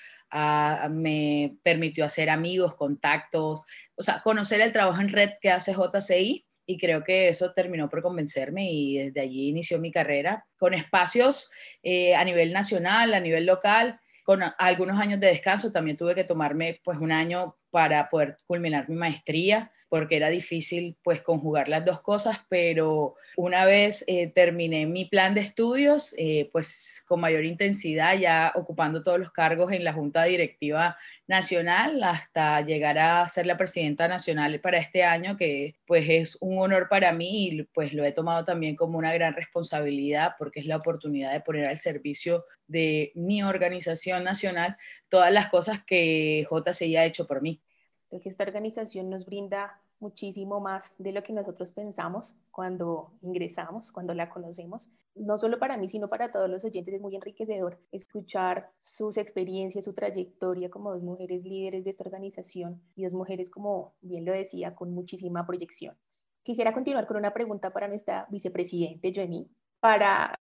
me 0.90 1.56
permitió 1.62 2.04
hacer 2.04 2.30
amigos, 2.30 2.74
contactos, 2.74 3.62
o 3.94 4.02
sea, 4.02 4.20
conocer 4.22 4.60
el 4.60 4.72
trabajo 4.72 5.00
en 5.00 5.08
red 5.08 5.30
que 5.40 5.50
hace 5.50 5.72
JCI 5.72 6.46
y 6.66 6.78
creo 6.78 7.04
que 7.04 7.28
eso 7.28 7.52
terminó 7.52 7.88
por 7.88 8.02
convencerme 8.02 8.70
y 8.70 8.98
desde 8.98 9.20
allí 9.20 9.48
inició 9.48 9.78
mi 9.78 9.92
carrera 9.92 10.46
con 10.58 10.74
espacios 10.74 11.48
eh, 11.82 12.14
a 12.14 12.24
nivel 12.24 12.52
nacional, 12.52 13.14
a 13.14 13.20
nivel 13.20 13.46
local, 13.46 14.00
con 14.26 14.42
algunos 14.58 14.98
años 14.98 15.20
de 15.20 15.28
descanso. 15.28 15.70
También 15.70 15.96
tuve 15.96 16.14
que 16.14 16.24
tomarme 16.24 16.80
pues 16.84 16.98
un 16.98 17.12
año 17.12 17.56
para 17.70 18.10
poder 18.10 18.36
culminar 18.46 18.88
mi 18.88 18.96
maestría 18.96 19.70
porque 19.96 20.16
era 20.16 20.28
difícil 20.28 20.94
pues 21.02 21.22
conjugar 21.22 21.68
las 21.68 21.82
dos 21.82 22.02
cosas, 22.02 22.40
pero 22.50 23.14
una 23.34 23.64
vez 23.64 24.04
eh, 24.06 24.26
terminé 24.26 24.84
mi 24.84 25.06
plan 25.06 25.32
de 25.32 25.40
estudios, 25.40 26.14
eh, 26.18 26.50
pues 26.52 27.02
con 27.08 27.18
mayor 27.18 27.46
intensidad, 27.46 28.18
ya 28.18 28.52
ocupando 28.56 29.02
todos 29.02 29.18
los 29.18 29.32
cargos 29.32 29.72
en 29.72 29.84
la 29.84 29.94
Junta 29.94 30.24
Directiva 30.24 30.98
Nacional 31.26 32.04
hasta 32.04 32.60
llegar 32.60 32.98
a 32.98 33.26
ser 33.26 33.46
la 33.46 33.56
presidenta 33.56 34.06
nacional 34.06 34.60
para 34.60 34.76
este 34.76 35.02
año, 35.02 35.34
que 35.38 35.76
pues 35.86 36.04
es 36.10 36.36
un 36.42 36.58
honor 36.58 36.90
para 36.90 37.10
mí 37.12 37.48
y 37.48 37.62
pues 37.62 37.94
lo 37.94 38.04
he 38.04 38.12
tomado 38.12 38.44
también 38.44 38.76
como 38.76 38.98
una 38.98 39.14
gran 39.14 39.32
responsabilidad 39.32 40.34
porque 40.38 40.60
es 40.60 40.66
la 40.66 40.76
oportunidad 40.76 41.32
de 41.32 41.40
poner 41.40 41.68
al 41.68 41.78
servicio 41.78 42.44
de 42.66 43.12
mi 43.14 43.42
organización 43.42 44.24
nacional 44.24 44.76
todas 45.08 45.32
las 45.32 45.48
cosas 45.48 45.82
que 45.86 46.46
JCI 46.50 46.96
ha 46.96 47.06
hecho 47.06 47.26
por 47.26 47.40
mí. 47.40 47.62
Creo 48.08 48.20
que 48.20 48.28
esta 48.28 48.44
organización 48.44 49.08
nos 49.08 49.24
brinda 49.24 49.80
muchísimo 50.00 50.60
más 50.60 50.94
de 50.98 51.12
lo 51.12 51.22
que 51.22 51.32
nosotros 51.32 51.72
pensamos 51.72 52.36
cuando 52.50 53.12
ingresamos, 53.22 53.92
cuando 53.92 54.14
la 54.14 54.28
conocemos. 54.28 54.90
No 55.14 55.38
solo 55.38 55.58
para 55.58 55.76
mí, 55.76 55.88
sino 55.88 56.08
para 56.08 56.30
todos 56.30 56.48
los 56.50 56.64
oyentes 56.64 56.94
es 56.94 57.00
muy 57.00 57.14
enriquecedor 57.14 57.78
escuchar 57.92 58.70
sus 58.78 59.16
experiencias, 59.16 59.84
su 59.84 59.94
trayectoria 59.94 60.70
como 60.70 60.92
dos 60.92 61.02
mujeres 61.02 61.44
líderes 61.44 61.84
de 61.84 61.90
esta 61.90 62.04
organización 62.04 62.80
y 62.94 63.04
dos 63.04 63.14
mujeres, 63.14 63.50
como 63.50 63.94
bien 64.00 64.24
lo 64.24 64.32
decía, 64.32 64.74
con 64.74 64.92
muchísima 64.92 65.46
proyección. 65.46 65.96
Quisiera 66.42 66.72
continuar 66.72 67.06
con 67.06 67.16
una 67.16 67.32
pregunta 67.32 67.72
para 67.72 67.88
nuestra 67.88 68.26
vicepresidente, 68.30 69.12
Joemi. 69.14 69.48
Para 69.80 70.38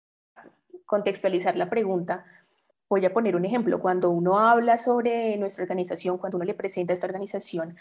contextualizar 0.86 1.56
la 1.56 1.70
pregunta, 1.70 2.26
Voy 2.88 3.04
a 3.04 3.14
poner 3.14 3.36
un 3.36 3.46
ejemplo. 3.46 3.80
Cuando 3.80 4.12
uno 4.12 4.38
habla 4.38 4.78
sobre 4.78 5.38
nuestra 5.38 5.64
organización, 5.64 6.20
cuando 6.20 6.38
uno 6.38 6.46
le 6.46 6.54
presenta 6.54 6.94
esta 6.94 7.08
organización 7.08 7.76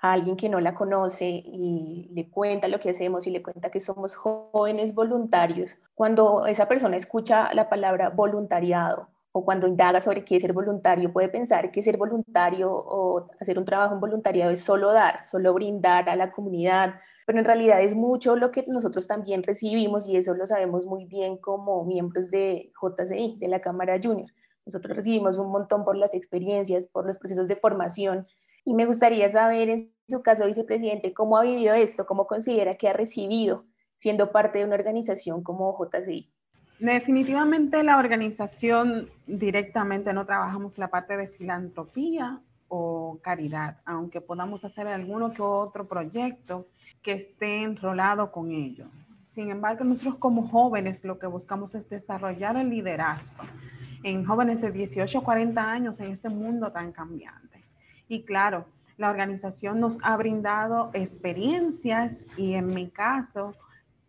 a 0.00 0.12
alguien 0.12 0.36
que 0.36 0.48
no 0.48 0.60
la 0.60 0.74
conoce 0.74 1.26
y 1.26 2.08
le 2.12 2.28
cuenta 2.28 2.68
lo 2.68 2.80
que 2.80 2.90
hacemos 2.90 3.26
y 3.26 3.30
le 3.30 3.42
cuenta 3.42 3.70
que 3.70 3.80
somos 3.80 4.14
jóvenes 4.14 4.94
voluntarios, 4.94 5.76
cuando 5.94 6.46
esa 6.46 6.68
persona 6.68 6.96
escucha 6.96 7.52
la 7.54 7.68
palabra 7.68 8.10
voluntariado 8.10 9.08
o 9.32 9.44
cuando 9.44 9.66
indaga 9.66 10.00
sobre 10.00 10.24
qué 10.24 10.36
es 10.36 10.42
ser 10.42 10.54
voluntario, 10.54 11.12
puede 11.12 11.28
pensar 11.28 11.70
que 11.70 11.82
ser 11.82 11.98
voluntario 11.98 12.72
o 12.72 13.28
hacer 13.38 13.58
un 13.58 13.66
trabajo 13.66 13.94
en 13.94 14.00
voluntariado 14.00 14.50
es 14.50 14.60
solo 14.60 14.92
dar, 14.92 15.24
solo 15.24 15.52
brindar 15.52 16.08
a 16.08 16.16
la 16.16 16.32
comunidad, 16.32 16.94
pero 17.26 17.38
en 17.38 17.44
realidad 17.44 17.82
es 17.82 17.94
mucho 17.94 18.36
lo 18.36 18.50
que 18.50 18.64
nosotros 18.66 19.06
también 19.06 19.42
recibimos 19.42 20.08
y 20.08 20.16
eso 20.16 20.32
lo 20.32 20.46
sabemos 20.46 20.86
muy 20.86 21.04
bien 21.04 21.36
como 21.36 21.84
miembros 21.84 22.30
de 22.30 22.72
JCI, 22.80 23.36
de 23.38 23.48
la 23.48 23.60
Cámara 23.60 24.00
Junior. 24.02 24.30
Nosotros 24.64 24.96
recibimos 24.96 25.36
un 25.36 25.50
montón 25.50 25.84
por 25.84 25.96
las 25.96 26.14
experiencias, 26.14 26.86
por 26.86 27.06
los 27.06 27.18
procesos 27.18 27.46
de 27.46 27.56
formación 27.56 28.26
y 28.66 28.74
me 28.74 28.84
gustaría 28.84 29.30
saber 29.30 29.70
en 29.70 29.92
su 30.08 30.22
caso, 30.22 30.44
vicepresidente, 30.44 31.14
cómo 31.14 31.38
ha 31.38 31.42
vivido 31.42 31.72
esto, 31.72 32.04
cómo 32.04 32.26
considera 32.26 32.74
que 32.74 32.88
ha 32.88 32.92
recibido 32.92 33.64
siendo 33.94 34.32
parte 34.32 34.58
de 34.58 34.64
una 34.64 34.74
organización 34.74 35.42
como 35.42 35.74
JCI. 35.78 36.28
Definitivamente 36.80 37.82
la 37.84 37.96
organización 37.96 39.08
directamente 39.26 40.12
no 40.12 40.26
trabajamos 40.26 40.76
la 40.78 40.88
parte 40.88 41.16
de 41.16 41.28
filantropía 41.28 42.40
o 42.66 43.20
caridad, 43.22 43.78
aunque 43.84 44.20
podamos 44.20 44.64
hacer 44.64 44.88
alguno 44.88 45.32
que 45.32 45.42
otro 45.42 45.86
proyecto 45.86 46.66
que 47.02 47.12
esté 47.12 47.62
enrolado 47.62 48.32
con 48.32 48.50
ello. 48.50 48.86
Sin 49.24 49.50
embargo, 49.50 49.84
nosotros 49.84 50.16
como 50.16 50.48
jóvenes 50.48 51.04
lo 51.04 51.20
que 51.20 51.28
buscamos 51.28 51.72
es 51.76 51.88
desarrollar 51.88 52.56
el 52.56 52.70
liderazgo 52.70 53.44
en 54.02 54.24
jóvenes 54.24 54.60
de 54.60 54.72
18 54.72 55.18
a 55.18 55.24
40 55.24 55.70
años 55.70 56.00
en 56.00 56.10
este 56.10 56.28
mundo 56.28 56.72
tan 56.72 56.90
cambiante. 56.90 57.55
Y 58.08 58.22
claro, 58.22 58.66
la 58.96 59.10
organización 59.10 59.80
nos 59.80 59.98
ha 60.02 60.16
brindado 60.16 60.90
experiencias 60.94 62.24
y 62.36 62.54
en 62.54 62.68
mi 62.68 62.88
caso 62.88 63.54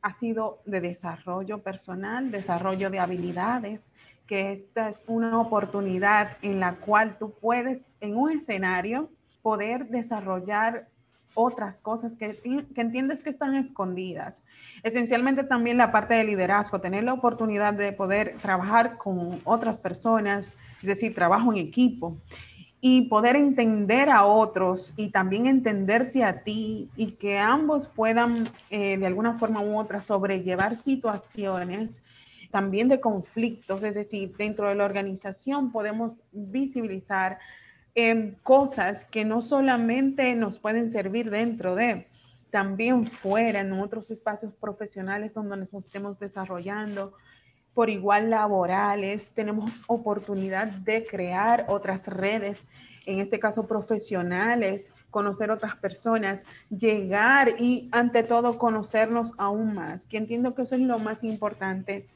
ha 0.01 0.13
sido 0.13 0.59
de 0.65 0.79
desarrollo 0.79 1.59
personal, 1.59 2.31
desarrollo 2.31 2.89
de 2.89 2.99
habilidades, 2.99 3.91
que 4.27 4.51
esta 4.51 4.89
es 4.89 5.03
una 5.07 5.39
oportunidad 5.39 6.37
en 6.41 6.59
la 6.59 6.75
cual 6.75 7.17
tú 7.17 7.33
puedes 7.41 7.85
en 7.99 8.15
un 8.15 8.31
escenario 8.31 9.09
poder 9.41 9.87
desarrollar 9.87 10.87
otras 11.33 11.79
cosas 11.81 12.15
que, 12.15 12.37
que, 12.73 12.81
entiendes 12.81 13.21
que 13.21 13.29
están 13.29 13.55
escondidas. 13.55 14.41
Esencialmente 14.83 15.43
también 15.43 15.77
la 15.77 15.91
parte 15.91 16.13
de 16.13 16.23
liderazgo, 16.23 16.81
tener 16.81 17.03
la 17.03 17.13
oportunidad 17.13 17.73
de 17.73 17.91
poder 17.93 18.37
trabajar 18.41 18.97
con 18.97 19.39
otras 19.43 19.77
personas, 19.79 20.53
es 20.81 20.87
decir, 20.87 21.13
trabajo 21.13 21.51
en 21.51 21.59
equipo 21.59 22.17
y 22.79 23.03
poder 23.03 23.35
entender 23.35 24.09
a 24.09 24.25
otros 24.25 24.93
y 24.97 25.09
también 25.09 25.47
entenderte 25.47 26.23
a 26.23 26.43
ti 26.43 26.89
y 26.95 27.13
que 27.13 27.37
ambos 27.39 27.87
puedan 27.87 28.47
eh, 28.69 28.97
de 28.97 29.05
alguna 29.05 29.39
forma 29.39 29.61
u 29.61 29.79
otra 29.79 30.01
sobrellevar 30.01 30.75
situaciones 30.75 32.01
también 32.51 32.87
de 32.87 33.01
conflictos, 33.01 33.83
es 33.83 33.95
decir, 33.95 34.35
dentro 34.37 34.69
de 34.69 34.75
la 34.75 34.85
organización 34.85 35.71
podemos 35.71 36.23
visibilizar 36.31 37.39
cosas 38.43 39.05
que 39.05 39.25
no 39.25 39.41
solamente 39.41 40.35
nos 40.35 40.59
pueden 40.59 40.91
servir 40.91 41.31
dentro 41.31 41.75
de, 41.75 42.07
también 42.51 43.07
fuera, 43.07 43.61
en 43.61 43.73
otros 43.73 44.11
espacios 44.11 44.53
profesionales 44.53 45.33
donde 45.33 45.57
nos 45.57 45.73
estemos 45.73 46.19
desarrollando, 46.19 47.13
por 47.77 47.91
igual 47.91 48.31
laborales, 48.31 49.29
tenemos 49.35 49.69
oportunidad 49.85 50.65
de 50.65 51.05
crear 51.05 51.67
otras 51.69 52.07
redes 52.07 52.65
en 53.05 53.19
este 53.19 53.39
caso 53.39 53.67
profesionales, 53.67 54.91
conocer 55.11 55.51
otras 55.51 55.75
personas, 55.75 56.41
llegar 56.71 57.61
y 57.61 57.87
ante 57.91 58.23
todo 58.23 58.57
conocernos 58.57 59.31
aún 59.37 59.75
más, 59.75 60.07
que 60.07 60.17
entiendo 60.17 60.55
que 60.55 60.63
eso 60.63 60.73
es 60.73 60.81
lo 60.81 60.97
más 60.97 61.23
importante 61.23 62.07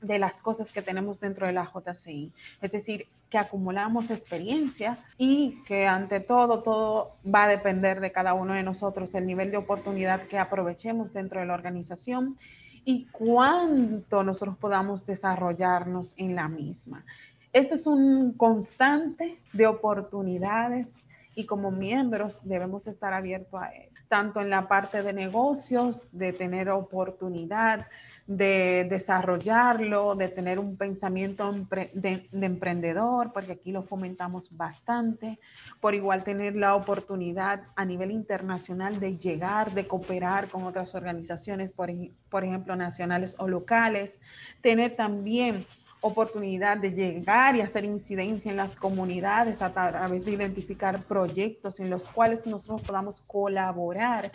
de 0.00 0.18
las 0.18 0.42
cosas 0.42 0.72
que 0.72 0.82
tenemos 0.82 1.20
dentro 1.20 1.46
de 1.46 1.52
la 1.52 1.70
JCI. 1.72 2.32
Es 2.60 2.72
decir, 2.72 3.06
que 3.30 3.38
acumulamos 3.38 4.10
experiencia 4.10 4.98
y 5.16 5.62
que 5.68 5.86
ante 5.86 6.18
todo, 6.18 6.64
todo 6.64 7.14
va 7.24 7.44
a 7.44 7.48
depender 7.48 8.00
de 8.00 8.10
cada 8.10 8.34
uno 8.34 8.54
de 8.54 8.64
nosotros, 8.64 9.14
el 9.14 9.24
nivel 9.24 9.52
de 9.52 9.56
oportunidad 9.56 10.22
que 10.22 10.40
aprovechemos 10.40 11.12
dentro 11.12 11.38
de 11.38 11.46
la 11.46 11.54
organización 11.54 12.38
y 12.84 13.06
cuánto 13.06 14.22
nosotros 14.22 14.56
podamos 14.56 15.06
desarrollarnos 15.06 16.14
en 16.16 16.34
la 16.34 16.48
misma. 16.48 17.04
Este 17.52 17.74
es 17.74 17.86
un 17.86 18.32
constante 18.32 19.40
de 19.52 19.66
oportunidades 19.66 20.94
y 21.34 21.46
como 21.46 21.70
miembros 21.70 22.38
debemos 22.44 22.86
estar 22.86 23.12
abiertos 23.12 23.60
a 23.60 23.68
él, 23.74 23.90
tanto 24.08 24.40
en 24.40 24.50
la 24.50 24.68
parte 24.68 25.02
de 25.02 25.12
negocios, 25.12 26.04
de 26.12 26.32
tener 26.32 26.70
oportunidad, 26.70 27.86
de 28.30 28.86
desarrollarlo, 28.88 30.14
de 30.14 30.28
tener 30.28 30.60
un 30.60 30.76
pensamiento 30.76 31.52
de, 31.92 32.28
emprendedor, 32.32 33.32
porque 33.32 33.50
aquí 33.50 33.72
lo 33.72 33.82
fomentamos 33.82 34.56
bastante, 34.56 35.40
por 35.80 35.96
igual 35.96 36.22
tener 36.22 36.54
la 36.54 36.76
oportunidad 36.76 37.64
a 37.74 37.84
nivel 37.84 38.12
internacional 38.12 39.00
de 39.00 39.18
llegar, 39.18 39.74
de 39.74 39.88
cooperar 39.88 40.48
con 40.48 40.62
otras 40.62 40.94
organizaciones, 40.94 41.72
por, 41.72 41.90
por 42.28 42.44
ejemplo, 42.44 42.76
nacionales 42.76 43.34
o 43.40 43.48
locales, 43.48 44.16
tener 44.60 44.94
también 44.94 45.66
oportunidad 46.00 46.76
de 46.76 46.92
llegar 46.92 47.56
y 47.56 47.62
hacer 47.62 47.84
incidencia 47.84 48.52
en 48.52 48.58
las 48.58 48.76
comunidades 48.76 49.60
a 49.60 49.72
través 49.72 50.24
de 50.24 50.30
identificar 50.30 51.02
proyectos 51.02 51.80
en 51.80 51.90
los 51.90 52.08
cuales 52.08 52.46
nosotros 52.46 52.82
podamos 52.82 53.22
colaborar 53.26 54.30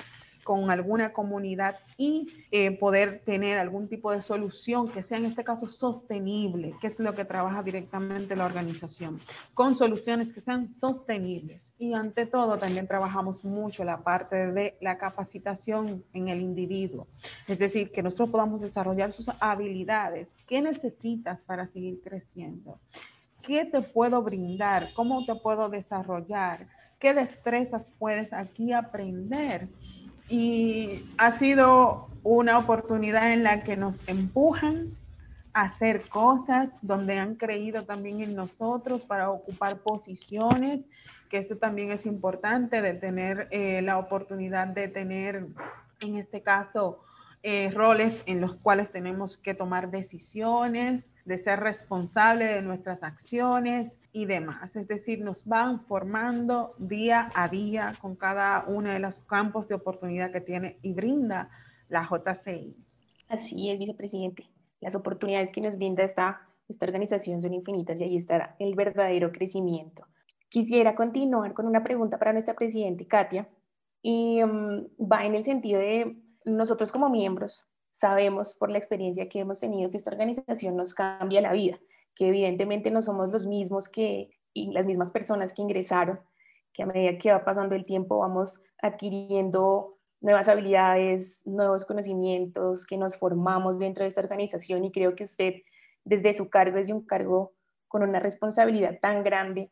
con 0.46 0.70
alguna 0.70 1.12
comunidad 1.12 1.80
y 1.98 2.28
eh, 2.52 2.70
poder 2.78 3.24
tener 3.26 3.58
algún 3.58 3.90
tipo 3.90 4.12
de 4.12 4.22
solución 4.22 4.90
que 4.90 5.02
sea 5.02 5.18
en 5.18 5.26
este 5.26 5.44
caso 5.44 5.68
sostenible, 5.70 6.76
que 6.80 6.86
es 6.86 7.00
lo 7.00 7.16
que 7.16 7.26
trabaja 7.26 7.64
directamente 7.64 8.36
la 8.36 8.46
organización, 8.46 9.20
con 9.56 9.76
soluciones 9.76 10.32
que 10.32 10.42
sean 10.42 10.70
sostenibles. 10.70 11.74
Y 11.80 11.96
ante 11.96 12.28
todo 12.28 12.60
también 12.60 12.86
trabajamos 12.86 13.44
mucho 13.44 13.84
la 13.84 14.04
parte 14.04 14.52
de 14.52 14.78
la 14.82 15.00
capacitación 15.00 16.04
en 16.14 16.28
el 16.28 16.42
individuo, 16.42 17.08
es 17.48 17.58
decir, 17.58 17.92
que 17.92 18.04
nosotros 18.04 18.30
podamos 18.30 18.62
desarrollar 18.62 19.14
sus 19.14 19.32
habilidades. 19.40 20.32
¿Qué 20.46 20.62
necesitas 20.62 21.42
para 21.42 21.66
seguir 21.66 22.02
creciendo? 22.04 22.78
¿Qué 23.42 23.66
te 23.66 23.82
puedo 23.82 24.22
brindar? 24.22 24.94
¿Cómo 24.94 25.26
te 25.26 25.34
puedo 25.34 25.70
desarrollar? 25.70 26.68
¿Qué 27.00 27.16
destrezas 27.16 27.90
puedes 27.98 28.32
aquí 28.32 28.74
aprender? 28.74 29.70
Y 30.30 31.06
ha 31.18 31.34
sido 31.34 32.08
una 32.24 32.58
oportunidad 32.58 33.32
en 33.32 33.44
la 33.44 33.64
que 33.64 33.78
nos 33.78 34.00
empujan 34.08 34.92
a 35.54 35.64
hacer 35.64 36.08
cosas 36.10 36.72
donde 36.82 37.18
han 37.20 37.36
creído 37.36 37.84
también 37.84 38.22
en 38.22 38.36
nosotros 38.36 39.06
para 39.06 39.30
ocupar 39.30 39.78
posiciones, 39.78 40.86
que 41.30 41.38
eso 41.38 41.56
también 41.56 41.92
es 41.92 42.06
importante, 42.06 42.82
de 42.82 42.94
tener 42.94 43.48
eh, 43.52 43.82
la 43.82 43.98
oportunidad 43.98 44.68
de 44.68 44.88
tener, 44.88 45.46
en 46.00 46.18
este 46.18 46.42
caso, 46.42 47.00
eh, 47.48 47.70
roles 47.70 48.24
en 48.26 48.42
los 48.42 48.56
cuales 48.56 48.92
tenemos 48.92 49.38
que 49.38 49.54
tomar 49.54 49.92
decisiones, 49.92 51.12
de 51.26 51.38
ser 51.38 51.60
responsable 51.60 52.46
de 52.46 52.64
nuestras 52.64 53.04
acciones 53.04 54.00
y 54.12 54.26
demás. 54.26 54.76
Es 54.76 54.88
decir, 54.88 55.22
nos 55.22 55.46
van 55.46 55.86
formando 55.86 56.74
día 56.80 57.32
a 57.36 57.48
día 57.48 57.94
con 58.02 58.16
cada 58.16 58.66
uno 58.68 58.90
de 58.90 58.98
los 58.98 59.20
campos 59.20 59.68
de 59.68 59.76
oportunidad 59.76 60.32
que 60.32 60.42
tiene 60.42 60.80
y 60.82 60.94
brinda 60.94 61.52
la 61.88 62.10
JCI. 62.10 62.76
Así 63.28 63.70
es, 63.70 63.78
vicepresidente. 63.78 64.50
Las 64.82 64.96
oportunidades 64.96 65.52
que 65.52 65.62
nos 65.62 65.76
brinda 65.76 66.04
esta, 66.04 66.50
esta 66.68 66.88
organización 66.88 67.44
son 67.44 67.54
infinitas 67.54 68.02
y 68.02 68.06
ahí 68.06 68.18
estará 68.18 68.56
el 68.58 68.74
verdadero 68.74 69.32
crecimiento. 69.32 70.08
Quisiera 70.50 70.96
continuar 70.96 71.54
con 71.54 71.68
una 71.68 71.84
pregunta 71.84 72.18
para 72.18 72.34
nuestra 72.34 72.56
presidente 72.56 73.06
Katia 73.06 73.48
y 74.02 74.44
mm, 74.44 74.88
va 75.00 75.28
en 75.28 75.36
el 75.36 75.46
sentido 75.46 75.80
de 75.80 76.25
nosotros 76.46 76.92
como 76.92 77.10
miembros 77.10 77.66
sabemos 77.92 78.54
por 78.56 78.70
la 78.70 78.78
experiencia 78.78 79.30
que 79.30 79.40
hemos 79.40 79.60
tenido 79.60 79.90
que 79.90 79.98
esta 79.98 80.12
organización 80.12 80.76
nos 80.76 80.94
cambia 80.94 81.42
la 81.42 81.54
vida, 81.54 81.80
que 82.14 82.28
evidentemente 82.28 82.92
no 82.92 83.02
somos 83.02 83.32
los 83.32 83.46
mismos 83.46 83.90
que 83.90 84.30
y 84.54 84.72
las 84.72 84.86
mismas 84.86 85.12
personas 85.12 85.54
que 85.54 85.62
ingresaron, 85.62 86.20
que 86.74 86.84
a 86.84 86.86
medida 86.86 87.18
que 87.18 87.32
va 87.32 87.44
pasando 87.44 87.76
el 87.76 87.84
tiempo 87.84 88.20
vamos 88.20 88.62
adquiriendo 88.82 89.98
nuevas 90.22 90.48
habilidades, 90.48 91.46
nuevos 91.46 91.86
conocimientos, 91.86 92.86
que 92.86 92.98
nos 92.98 93.18
formamos 93.18 93.78
dentro 93.78 94.04
de 94.04 94.08
esta 94.08 94.22
organización. 94.22 94.86
Y 94.86 94.92
creo 94.92 95.16
que 95.16 95.26
usted 95.26 95.56
desde 96.06 96.34
su 96.34 96.50
cargo, 96.50 96.78
desde 96.78 96.94
un 96.94 97.06
cargo 97.06 97.54
con 97.88 98.02
una 98.02 98.20
responsabilidad 98.20 98.98
tan 99.02 99.24
grande, 99.24 99.72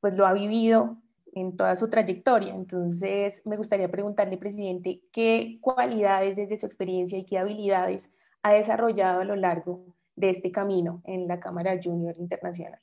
pues 0.00 0.16
lo 0.16 0.26
ha 0.26 0.32
vivido 0.32 0.98
en 1.34 1.56
toda 1.56 1.76
su 1.76 1.88
trayectoria. 1.90 2.54
Entonces, 2.54 3.42
me 3.44 3.56
gustaría 3.56 3.90
preguntarle, 3.90 4.36
presidente, 4.36 5.00
qué 5.12 5.58
cualidades 5.60 6.36
desde 6.36 6.56
su 6.56 6.66
experiencia 6.66 7.18
y 7.18 7.24
qué 7.24 7.38
habilidades 7.38 8.10
ha 8.42 8.52
desarrollado 8.52 9.20
a 9.20 9.24
lo 9.24 9.36
largo 9.36 9.94
de 10.16 10.30
este 10.30 10.50
camino 10.50 11.02
en 11.06 11.28
la 11.28 11.40
Cámara 11.40 11.78
Junior 11.82 12.16
Internacional. 12.18 12.80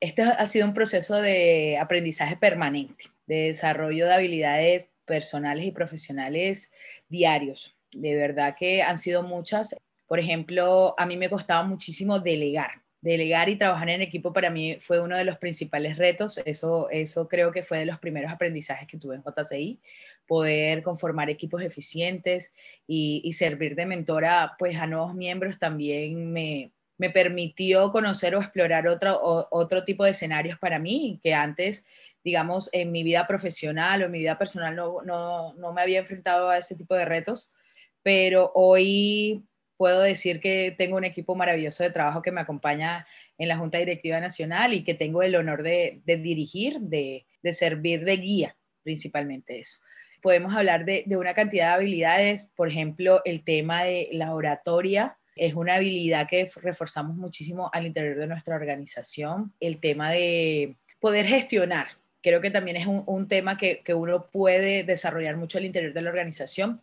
Este 0.00 0.22
ha 0.22 0.46
sido 0.46 0.66
un 0.66 0.74
proceso 0.74 1.16
de 1.16 1.76
aprendizaje 1.78 2.36
permanente, 2.36 3.06
de 3.26 3.48
desarrollo 3.48 4.06
de 4.06 4.14
habilidades 4.14 4.88
personales 5.04 5.66
y 5.66 5.72
profesionales 5.72 6.70
diarios. 7.08 7.76
De 7.92 8.14
verdad 8.14 8.54
que 8.56 8.82
han 8.82 8.98
sido 8.98 9.22
muchas. 9.22 9.74
Por 10.06 10.20
ejemplo, 10.20 10.94
a 10.98 11.06
mí 11.06 11.16
me 11.16 11.28
costaba 11.28 11.64
muchísimo 11.64 12.20
delegar 12.20 12.82
delegar 13.00 13.48
y 13.48 13.56
trabajar 13.56 13.90
en 13.90 14.02
equipo 14.02 14.32
para 14.32 14.50
mí 14.50 14.76
fue 14.80 15.00
uno 15.00 15.16
de 15.16 15.24
los 15.24 15.38
principales 15.38 15.96
retos. 15.96 16.38
Eso, 16.44 16.90
eso 16.90 17.28
creo 17.28 17.52
que 17.52 17.62
fue 17.62 17.78
de 17.78 17.86
los 17.86 17.98
primeros 17.98 18.30
aprendizajes 18.32 18.88
que 18.88 18.98
tuve 18.98 19.16
en 19.16 19.22
JCI, 19.22 19.80
poder 20.26 20.82
conformar 20.82 21.30
equipos 21.30 21.62
eficientes 21.62 22.54
y, 22.86 23.32
servir 23.32 23.74
de 23.76 23.86
mentora 23.86 24.56
pues, 24.58 24.76
a 24.76 24.86
nuevos 24.86 25.14
miembros 25.14 25.58
también 25.58 26.32
me, 26.32 26.72
me 26.98 27.10
permitió 27.10 27.90
conocer 27.92 28.34
o 28.34 28.40
explorar 28.40 28.88
otro, 28.88 29.48
otro 29.50 29.84
tipo 29.84 30.04
de 30.04 30.10
escenarios 30.10 30.58
para 30.58 30.78
mí 30.78 31.20
que 31.22 31.32
antes, 31.34 31.86
digamos, 32.24 32.68
en 32.72 32.90
mi 32.90 33.04
vida 33.04 33.26
profesional 33.26 34.02
o 34.02 34.06
en 34.06 34.10
mi 34.10 34.18
vida 34.18 34.36
personal 34.36 34.74
no, 34.74 35.02
no, 35.02 35.54
no 35.54 35.72
me 35.72 35.80
había 35.80 36.00
enfrentado 36.00 36.50
a 36.50 36.58
ese 36.58 36.74
tipo 36.74 36.94
de 36.96 37.04
retos, 37.04 37.50
pero 38.02 38.50
hoy 38.54 39.44
puedo 39.78 40.00
decir 40.02 40.40
que 40.40 40.74
tengo 40.76 40.98
un 40.98 41.04
equipo 41.04 41.34
maravilloso 41.34 41.84
de 41.84 41.90
trabajo 41.90 42.20
que 42.20 42.32
me 42.32 42.42
acompaña 42.42 43.06
en 43.38 43.48
la 43.48 43.56
Junta 43.56 43.78
Directiva 43.78 44.20
Nacional 44.20 44.74
y 44.74 44.82
que 44.82 44.92
tengo 44.92 45.22
el 45.22 45.36
honor 45.36 45.62
de, 45.62 46.02
dirigir, 46.04 46.80
de, 46.80 47.24
servir 47.52 48.04
de 48.04 48.16
guía, 48.18 48.56
principalmente 48.82 49.60
eso. 49.60 49.78
Podemos 50.20 50.54
hablar 50.54 50.84
de, 50.84 51.04
una 51.16 51.32
cantidad 51.32 51.68
de 51.68 51.74
habilidades, 51.74 52.52
por 52.56 52.68
ejemplo, 52.68 53.22
el 53.24 53.44
tema 53.44 53.84
de 53.84 54.08
la 54.12 54.34
oratoria, 54.34 55.16
es 55.36 55.54
una 55.54 55.76
habilidad 55.76 56.26
que 56.28 56.50
reforzamos 56.60 57.16
muchísimo 57.16 57.70
al 57.72 57.86
interior 57.86 58.16
de 58.18 58.26
nuestra 58.26 58.56
organización. 58.56 59.54
El 59.60 59.78
tema 59.78 60.10
de 60.10 60.74
poder 60.98 61.26
gestionar, 61.26 61.86
creo 62.20 62.40
que 62.40 62.50
también 62.50 62.76
es 62.76 62.88
un, 62.88 63.28
tema 63.28 63.56
que, 63.56 63.80
que, 63.84 63.94
uno 63.94 64.26
puede 64.26 64.82
desarrollar 64.82 65.36
mucho 65.36 65.58
al 65.58 65.66
interior 65.66 65.92
de 65.92 66.02
la 66.02 66.10
organización 66.10 66.80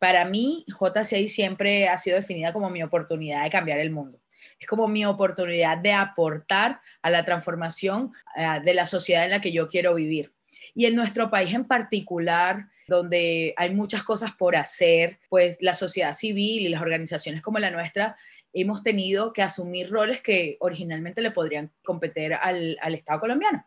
para 0.00 0.24
mí, 0.24 0.64
JCI 0.66 1.28
siempre 1.28 1.86
ha 1.86 1.98
sido 1.98 2.16
definida 2.16 2.54
como 2.54 2.70
mi 2.70 2.82
oportunidad 2.82 3.44
de 3.44 3.50
cambiar 3.50 3.78
el 3.80 3.90
mundo. 3.90 4.18
Es 4.58 4.66
como 4.66 4.88
mi 4.88 5.04
oportunidad 5.04 5.76
de 5.76 5.92
aportar 5.92 6.80
a 7.02 7.10
la 7.10 7.22
transformación 7.26 8.10
eh, 8.34 8.60
de 8.64 8.72
la 8.72 8.86
sociedad 8.86 9.24
en 9.24 9.30
la 9.30 9.42
que 9.42 9.52
yo 9.52 9.68
quiero 9.68 9.94
vivir. 9.94 10.32
Y 10.74 10.86
en 10.86 10.96
nuestro 10.96 11.30
país 11.30 11.54
en 11.54 11.66
particular, 11.66 12.66
donde 12.88 13.52
hay 13.58 13.74
muchas 13.74 14.02
cosas 14.02 14.32
por 14.32 14.56
hacer, 14.56 15.20
pues 15.28 15.58
la 15.60 15.74
sociedad 15.74 16.14
civil 16.14 16.62
y 16.62 16.70
las 16.70 16.80
organizaciones 16.80 17.42
como 17.42 17.58
la 17.58 17.70
nuestra 17.70 18.16
hemos 18.54 18.82
tenido 18.82 19.34
que 19.34 19.42
asumir 19.42 19.90
roles 19.90 20.22
que 20.22 20.56
originalmente 20.60 21.20
le 21.20 21.30
podrían 21.30 21.72
competir 21.84 22.32
al, 22.32 22.78
al 22.80 22.94
Estado 22.94 23.20
colombiano. 23.20 23.66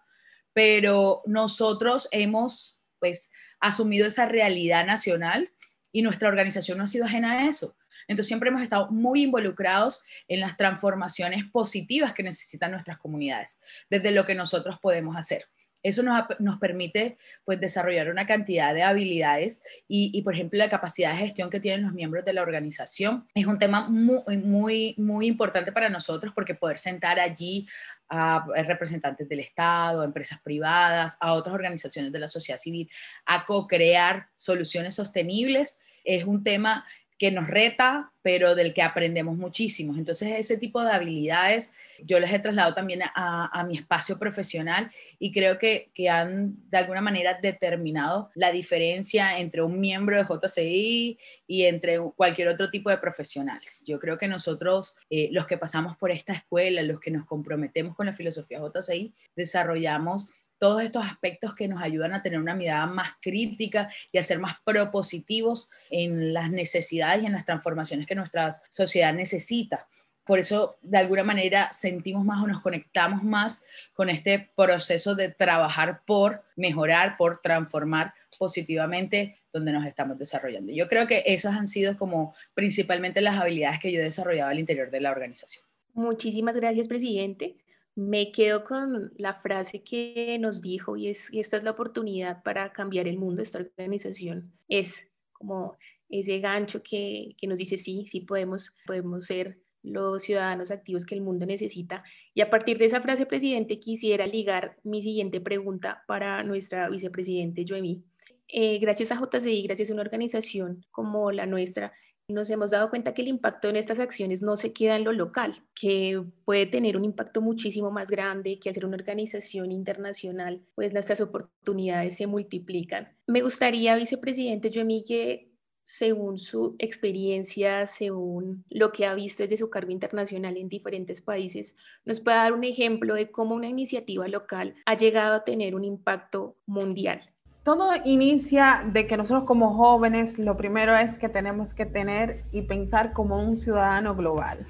Pero 0.52 1.22
nosotros 1.28 2.08
hemos 2.12 2.80
pues 3.00 3.32
asumido 3.60 4.08
esa 4.08 4.26
realidad 4.26 4.84
nacional 4.84 5.52
y 5.94 6.02
nuestra 6.02 6.28
organización 6.28 6.78
no 6.78 6.84
ha 6.84 6.88
sido 6.88 7.06
ajena 7.06 7.32
a 7.32 7.48
eso. 7.48 7.78
Entonces 8.10 8.28
siempre 8.28 8.50
hemos 8.50 8.62
estado 8.62 8.92
muy 8.92 9.24
involucrados 9.24 10.04
en 10.28 10.42
las 10.42 10.58
transformaciones 10.58 11.46
positivas 11.46 12.14
que 12.14 12.24
necesitan 12.24 12.72
nuestras 12.72 12.98
comunidades, 12.98 13.62
desde 13.90 14.12
lo 14.12 14.26
que 14.26 14.36
nosotros 14.36 14.78
podemos 14.82 15.16
hacer. 15.16 15.46
Eso 15.84 16.02
nos, 16.02 16.24
nos 16.40 16.60
permite 16.60 17.18
pues, 17.44 17.60
desarrollar 17.60 18.10
una 18.10 18.26
cantidad 18.26 18.74
de 18.74 18.84
habilidades 18.84 19.62
y, 19.86 20.12
y, 20.14 20.22
por 20.22 20.34
ejemplo, 20.34 20.58
la 20.58 20.70
capacidad 20.70 21.12
de 21.12 21.18
gestión 21.18 21.50
que 21.50 21.60
tienen 21.60 21.84
los 21.84 21.94
miembros 21.94 22.24
de 22.24 22.32
la 22.32 22.42
organización 22.42 23.28
es 23.36 23.46
un 23.46 23.60
tema 23.60 23.90
muy, 23.90 24.38
muy, 24.38 24.96
muy 24.98 25.28
importante 25.28 25.74
para 25.74 25.90
nosotros 25.90 26.32
porque 26.34 26.56
poder 26.56 26.80
sentar 26.80 27.20
allí 27.20 27.68
a 28.14 28.46
representantes 28.64 29.28
del 29.28 29.40
Estado, 29.40 30.02
a 30.02 30.06
empresas 30.06 30.40
privadas, 30.42 31.18
a 31.20 31.34
otras 31.34 31.56
organizaciones 31.56 32.12
de 32.12 32.20
la 32.20 32.28
sociedad 32.28 32.60
civil, 32.60 32.90
a 33.26 33.46
co-crear 33.46 34.28
soluciones 34.36 34.96
sostenibles. 34.96 35.80
Es 36.04 36.26
un 36.26 36.44
tema 36.44 36.86
que 37.18 37.32
nos 37.32 37.48
reta, 37.48 38.12
pero 38.22 38.56
del 38.56 38.74
que 38.74 38.82
aprendemos 38.82 39.38
muchísimo. 39.38 39.96
Entonces, 39.96 40.40
ese 40.40 40.58
tipo 40.58 40.84
de 40.84 40.92
habilidades 40.92 41.74
yo 42.06 42.20
las 42.20 42.32
he 42.34 42.40
trasladado 42.40 42.74
también 42.74 43.02
a, 43.04 43.64
mi 43.68 43.78
espacio 43.78 44.20
profesional 44.20 44.92
y 45.20 45.32
creo 45.32 45.58
que, 45.58 45.92
que, 45.94 46.10
han 46.10 46.56
de 46.70 46.78
alguna 46.78 47.02
manera 47.02 47.40
determinado 47.42 48.30
la 48.36 48.52
diferencia 48.52 49.38
entre 49.38 49.62
un 49.62 49.80
miembro 49.80 50.18
de 50.18 50.24
JCI 50.24 51.18
y 51.48 51.64
entre 51.64 52.00
cualquier 52.16 52.50
otro 52.50 52.70
tipo 52.70 52.90
de 52.90 52.98
profesionales. 52.98 53.84
Yo 53.86 54.00
creo 54.00 54.18
que 54.18 54.28
nosotros, 54.28 54.96
eh, 55.10 55.30
los 55.32 55.48
que 55.48 55.58
pasamos 55.58 55.96
por 55.98 56.12
esta 56.12 56.34
escuela, 56.34 56.82
los 56.82 57.00
que 57.00 57.12
nos 57.12 57.26
comprometemos 57.26 57.96
con 57.96 58.06
la 58.06 58.14
filosofía 58.14 58.60
JCI, 58.60 59.14
desarrollamos 59.36 60.30
todos 60.64 60.82
estos 60.82 61.04
aspectos 61.06 61.56
que 61.56 61.68
nos 61.68 61.82
ayudan 61.82 62.14
a 62.14 62.24
tener 62.24 62.40
una 62.40 62.56
mirada 62.56 62.88
más 62.88 63.10
crítica 63.22 63.90
y 64.14 64.18
a 64.18 64.24
ser 64.24 64.40
más 64.40 64.56
propositivos 64.64 65.70
en 65.90 66.34
las 66.34 66.52
necesidades 66.52 67.22
y 67.22 67.26
en 67.26 67.34
las 67.34 67.46
transformaciones 67.46 68.08
que 68.08 68.16
nuestra 68.16 68.50
sociedad 68.70 69.14
necesita. 69.14 69.86
Por 70.26 70.40
eso, 70.40 70.78
de 70.82 71.00
alguna 71.00 71.26
manera, 71.26 71.70
sentimos 71.74 72.24
más 72.24 72.42
o 72.42 72.48
nos 72.48 72.62
conectamos 72.62 73.24
más 73.24 73.62
con 73.92 74.10
este 74.10 74.52
proceso 74.56 75.16
de 75.16 75.28
trabajar 75.28 76.04
por 76.06 76.46
mejorar, 76.56 77.18
por 77.18 77.42
transformar 77.42 78.14
positivamente 78.40 79.36
donde 79.52 79.74
nos 79.74 79.86
estamos 79.86 80.18
desarrollando. 80.18 80.72
Yo 80.72 80.88
creo 80.88 81.08
que 81.08 81.24
esas 81.26 81.56
han 81.56 81.68
sido 81.68 81.98
como 81.98 82.36
principalmente 82.54 83.20
las 83.20 83.38
habilidades 83.38 83.82
que 83.82 83.92
yo 83.92 84.00
he 84.00 84.04
desarrollado 84.06 84.52
al 84.52 84.60
interior 84.60 84.90
de 84.90 85.02
la 85.02 85.12
organización. 85.12 85.66
Muchísimas 85.94 86.56
gracias, 86.56 86.88
presidente. 86.88 87.58
Me 87.96 88.32
quedo 88.32 88.64
con 88.64 89.12
la 89.18 89.36
frase 89.36 89.84
que 89.84 90.38
nos 90.40 90.62
dijo 90.62 90.98
y 90.98 91.10
es, 91.10 91.32
y 91.32 91.40
esta 91.40 91.58
es 91.58 91.64
la 91.64 91.72
oportunidad 91.72 92.42
para 92.44 92.74
cambiar 92.74 93.08
el 93.08 93.18
mundo, 93.18 93.44
esta 93.44 93.60
organización 93.60 94.52
es 94.68 95.08
como 95.32 95.78
ese 96.10 96.40
gancho 96.40 96.82
que, 96.82 97.36
que 97.38 97.48
nos 97.48 97.58
dice 97.58 97.78
sí, 97.78 98.06
sí 98.08 98.22
podemos, 98.22 98.76
podemos 98.86 99.26
ser 99.26 99.60
los 99.84 100.24
ciudadanos 100.24 100.72
activos 100.72 101.06
que 101.06 101.16
el 101.16 101.22
mundo 101.22 101.46
necesita. 101.46 102.04
Y 102.34 102.42
a 102.42 102.50
partir 102.50 102.78
de 102.78 102.86
esa 102.86 103.02
frase, 103.02 103.26
presidente, 103.26 103.80
quisiera 103.80 104.26
ligar 104.26 104.78
mi 104.84 105.02
siguiente 105.02 105.42
pregunta 105.42 106.04
para 106.08 106.42
nuestra 106.44 106.90
vicepresidente 106.90 107.66
Joemi. 107.68 108.04
Eh, 108.48 108.80
gracias 108.80 109.12
a 109.12 109.20
JCI, 109.20 109.64
gracias 109.64 109.90
a 109.90 109.94
una 109.94 110.02
organización 110.02 110.86
como 110.92 111.32
la 111.32 111.46
nuestra, 111.46 111.92
nos 112.28 112.50
hemos 112.50 112.72
dado 112.72 112.90
cuenta 112.90 113.14
que 113.14 113.22
el 113.22 113.28
impacto 113.28 113.70
en 113.70 113.76
estas 113.76 114.00
acciones 114.00 114.42
no 114.42 114.56
se 114.58 114.74
queda 114.74 114.96
en 114.96 115.04
lo 115.04 115.12
local, 115.12 115.62
que 115.76 116.24
puede 116.46 116.66
tener 116.66 116.98
un 116.98 117.04
impacto 117.04 117.42
muchísimo 117.42 117.92
más 117.92 118.10
grande, 118.10 118.60
que 118.60 118.70
hacer 118.70 118.86
una 118.86 118.98
organización 118.98 119.72
internacional, 119.72 120.62
pues 120.76 120.94
nuestras 120.94 121.22
oportunidades 121.22 122.16
se 122.16 122.28
multiplican. 122.28 123.10
Me 123.28 123.42
gustaría, 123.42 123.96
vicepresidente 123.96 124.70
Yoemi, 124.70 125.04
que 125.04 125.54
según 125.84 126.38
su 126.38 126.76
experiencia, 126.80 127.88
según 127.88 128.64
lo 128.70 128.92
que 128.92 129.06
ha 129.06 129.14
visto 129.14 129.44
desde 129.44 129.58
su 129.58 129.70
cargo 129.70 129.92
internacional 129.92 130.56
en 130.56 130.70
diferentes 130.70 131.22
países, 131.22 131.76
nos 132.06 132.22
pueda 132.22 132.38
dar 132.38 132.54
un 132.54 132.64
ejemplo 132.64 133.16
de 133.16 133.32
cómo 133.32 133.54
una 133.54 133.68
iniciativa 133.68 134.28
local 134.28 134.76
ha 134.86 134.98
llegado 134.98 135.36
a 135.36 135.44
tener 135.44 135.76
un 135.76 135.84
impacto 135.84 136.56
mundial. 136.66 137.22
Todo 137.64 137.92
inicia 138.04 138.84
de 138.92 139.08
que 139.08 139.16
nosotros 139.16 139.46
como 139.46 139.74
jóvenes 139.74 140.38
lo 140.38 140.58
primero 140.58 140.98
es 140.98 141.18
que 141.18 141.30
tenemos 141.30 141.74
que 141.74 141.86
tener 141.86 142.44
y 142.52 142.64
pensar 142.64 143.14
como 143.14 143.38
un 143.38 143.56
ciudadano 143.56 144.16
global, 144.16 144.68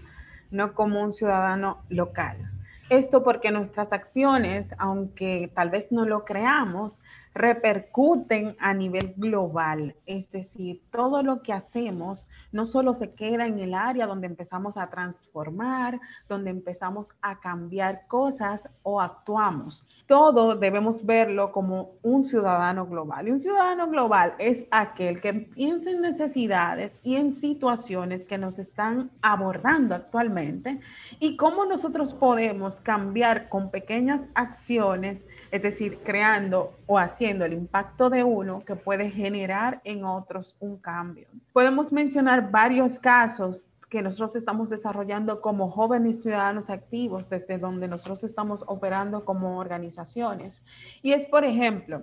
no 0.52 0.74
como 0.74 1.02
un 1.02 1.12
ciudadano 1.12 1.80
local. 1.90 2.38
Esto 2.92 3.24
porque 3.24 3.50
nuestras 3.50 3.92
acciones, 3.94 4.76
aunque 4.78 5.52
tal 5.56 5.72
vez 5.72 5.92
no 5.92 6.06
lo 6.06 6.24
creamos, 6.24 7.02
repercuten 7.34 8.56
a 8.60 8.74
nivel 8.74 9.14
global. 9.18 9.96
Es 10.06 10.30
decir, 10.32 10.82
todo 10.92 11.24
lo 11.24 11.42
que 11.42 11.54
hacemos 11.54 12.30
no 12.52 12.66
solo 12.66 12.94
se 12.94 13.14
queda 13.14 13.48
en 13.48 13.60
el 13.60 13.74
área 13.74 14.06
donde 14.06 14.28
empezamos 14.28 14.78
a 14.78 14.90
transformar, 14.90 16.00
donde 16.30 16.52
empezamos 16.52 17.10
a 17.22 17.40
cambiar 17.40 18.08
cosas 18.08 18.70
o 18.84 19.02
actuamos. 19.02 19.88
Todo 20.06 20.56
debemos 20.56 21.06
verlo 21.06 21.52
como 21.52 21.92
un 22.04 22.24
ciudadano 22.24 22.86
global. 22.86 23.28
Y 23.28 23.32
un 23.32 23.40
ciudadano 23.40 23.88
global 23.90 24.36
es 24.38 24.66
aquel 24.72 25.22
que 25.22 25.34
piensa 25.34 25.90
en 25.90 26.02
necesidades 26.02 27.00
y 27.04 27.16
en 27.16 27.32
situaciones 27.32 28.26
que 28.26 28.38
nos 28.38 28.60
están 28.60 29.10
abordando 29.22 29.96
actualmente 29.96 30.80
y 31.20 31.36
cómo 31.38 31.66
nosotros 31.66 32.14
podemos 32.14 32.82
cambiar 32.82 33.50
con 33.50 33.72
pequeñas 33.72 34.30
acciones, 34.36 35.26
es 35.54 35.62
decir, 35.62 36.00
creando 36.04 36.74
o 36.88 36.98
haciendo 36.98 37.46
el 37.46 37.54
impacto 37.54 38.10
de 38.10 38.24
uno 38.24 38.64
que 38.66 38.76
puede 38.76 39.12
generar 39.12 39.82
en 39.84 40.04
otros 40.04 40.58
un 40.60 40.78
cambio. 40.78 41.28
Podemos 41.54 41.94
mencionar 41.94 42.50
varios 42.50 42.98
casos 42.98 43.70
que 43.88 44.02
nosotros 44.02 44.36
estamos 44.36 44.72
desarrollando 44.72 45.42
como 45.42 45.70
jóvenes 45.70 46.24
ciudadanos 46.24 46.72
activos 46.72 47.30
desde 47.30 47.60
donde 47.60 47.88
nosotros 47.88 48.24
estamos 48.24 48.64
operando 48.66 49.26
como 49.26 49.60
organizaciones. 49.60 50.64
Y 51.04 51.14
es, 51.14 51.28
por 51.28 51.46
ejemplo, 51.46 52.02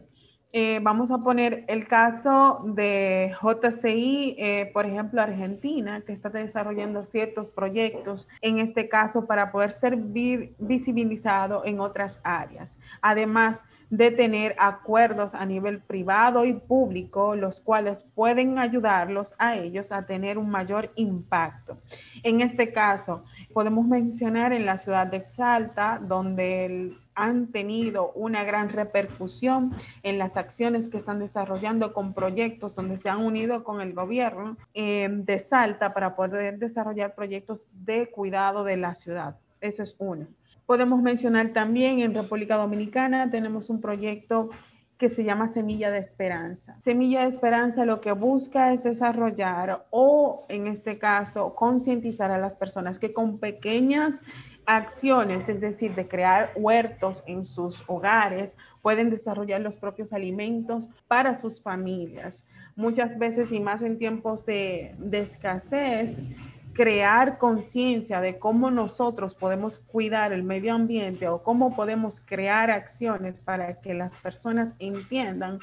eh, 0.53 0.81
vamos 0.83 1.13
a 1.13 1.19
poner 1.19 1.65
el 1.69 1.87
caso 1.87 2.63
de 2.65 3.33
JCI, 3.41 4.35
eh, 4.37 4.71
por 4.73 4.85
ejemplo, 4.85 5.23
Argentina, 5.23 6.03
que 6.05 6.13
está 6.13 6.29
desarrollando 6.29 7.05
ciertos 7.05 7.51
proyectos, 7.51 8.27
en 8.41 8.59
este 8.59 8.89
caso 8.89 9.27
para 9.27 9.53
poder 9.53 9.71
ser 9.71 9.97
visibilizado 9.97 11.65
en 11.65 11.79
otras 11.79 12.21
áreas. 12.25 12.77
Además, 13.01 13.65
de 13.91 14.13
tener 14.13 14.55
acuerdos 14.59 15.35
a 15.35 15.45
nivel 15.45 15.81
privado 15.81 16.45
y 16.45 16.53
público, 16.53 17.35
los 17.35 17.61
cuales 17.61 18.05
pueden 18.15 18.59
ayudarlos 18.59 19.35
a 19.39 19.57
ellos 19.57 19.91
a 19.91 20.07
tener 20.07 20.39
un 20.39 20.49
mayor 20.49 20.93
impacto. 20.95 21.79
En 22.23 22.41
este 22.41 22.73
caso, 22.73 23.25
podemos 23.53 23.87
mencionar 23.87 24.53
en 24.53 24.65
la 24.65 24.79
ciudad 24.79 25.09
de 25.09 25.25
Salta, 25.25 26.01
donde 26.01 26.97
han 27.21 27.49
tenido 27.49 28.13
una 28.13 28.45
gran 28.45 28.71
repercusión 28.71 29.73
en 30.03 30.19
las 30.19 30.37
acciones 30.37 30.89
que 30.89 30.97
están 30.97 31.19
desarrollando 31.19 31.93
con 31.93 32.15
proyectos 32.15 32.75
donde 32.75 32.99
se 32.99 33.09
han 33.09 33.23
unido 33.25 33.63
con 33.65 33.81
el 33.81 33.93
gobierno 33.93 34.57
eh, 34.75 35.09
de 35.11 35.39
Salta 35.41 35.93
para 35.93 36.17
poder 36.17 36.59
desarrollar 36.59 37.15
proyectos 37.15 37.67
de 37.73 38.11
cuidado 38.11 38.65
de 38.65 38.77
la 38.77 38.95
ciudad. 38.95 39.37
Eso 39.61 39.83
es 39.83 39.95
uno. 39.99 40.27
Podemos 40.67 41.03
mencionar 41.03 41.53
también 41.53 42.01
en 42.01 42.15
República 42.15 42.57
Dominicana 42.57 43.31
tenemos 43.31 43.71
un 43.71 43.81
proyecto 43.81 44.51
que 45.01 45.09
se 45.09 45.25
llama 45.25 45.49
Semilla 45.49 45.91
de 45.91 45.99
Esperanza. 45.99 46.79
Semilla 46.81 47.23
de 47.23 47.29
Esperanza 47.29 47.87
lo 47.87 48.03
que 48.03 48.13
busca 48.13 48.73
es 48.75 48.85
desarrollar 48.85 49.87
o 49.89 50.45
en 50.51 50.67
este 50.67 50.99
caso 50.99 51.55
concientizar 51.55 52.31
a 52.31 52.39
las 52.39 52.55
personas 52.55 52.99
que 52.99 53.15
con 53.15 53.39
pequeñas 53.39 54.21
acciones, 54.77 55.49
es 55.49 55.61
decir, 55.61 55.95
de 55.97 56.07
crear 56.07 56.53
huertos 56.55 57.25
en 57.27 57.45
sus 57.45 57.83
hogares, 57.89 58.57
pueden 58.83 59.11
desarrollar 59.11 59.61
los 59.61 59.77
propios 59.77 60.13
alimentos 60.13 60.89
para 61.09 61.35
sus 61.35 61.61
familias. 61.61 62.45
Muchas 62.77 63.19
veces 63.19 63.51
y 63.51 63.59
más 63.59 63.83
en 63.83 63.99
tiempos 63.99 64.47
de, 64.47 64.95
escasez, 65.11 66.19
crear 66.73 67.39
conciencia 67.39 68.21
de 68.21 68.39
cómo 68.39 68.71
nosotros 68.71 69.35
podemos 69.35 69.81
cuidar 69.81 70.33
el 70.33 70.45
medio 70.45 70.73
ambiente 70.75 71.27
o 71.29 71.43
cómo 71.43 71.75
podemos 71.75 72.21
crear 72.21 72.71
acciones 72.71 73.41
para 73.41 73.81
que 73.81 73.93
las 73.93 74.17
personas 74.19 74.75
entiendan 74.79 75.59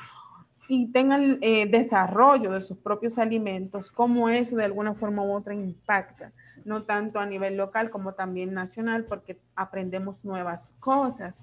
y 0.67 0.91
tengan 0.91 1.37
eh, 1.39 1.65
desarrollo 1.65 2.51
de 2.51 2.59
sus 2.59 2.77
propios 2.77 3.17
alimentos, 3.17 3.89
cómo 3.89 4.27
eso 4.27 4.57
de 4.57 4.65
alguna 4.65 4.95
forma 4.95 5.23
u 5.23 5.33
otra 5.33 5.55
impacta, 5.55 6.33
no 6.67 6.83
tanto 6.83 7.19
a 7.19 7.25
nivel 7.25 7.57
local 7.57 7.89
como 7.89 8.13
también 8.13 8.53
nacional, 8.53 9.05
porque 9.05 9.37
aprendemos 9.55 10.25
nuevas 10.25 10.73
cosas. 10.79 11.33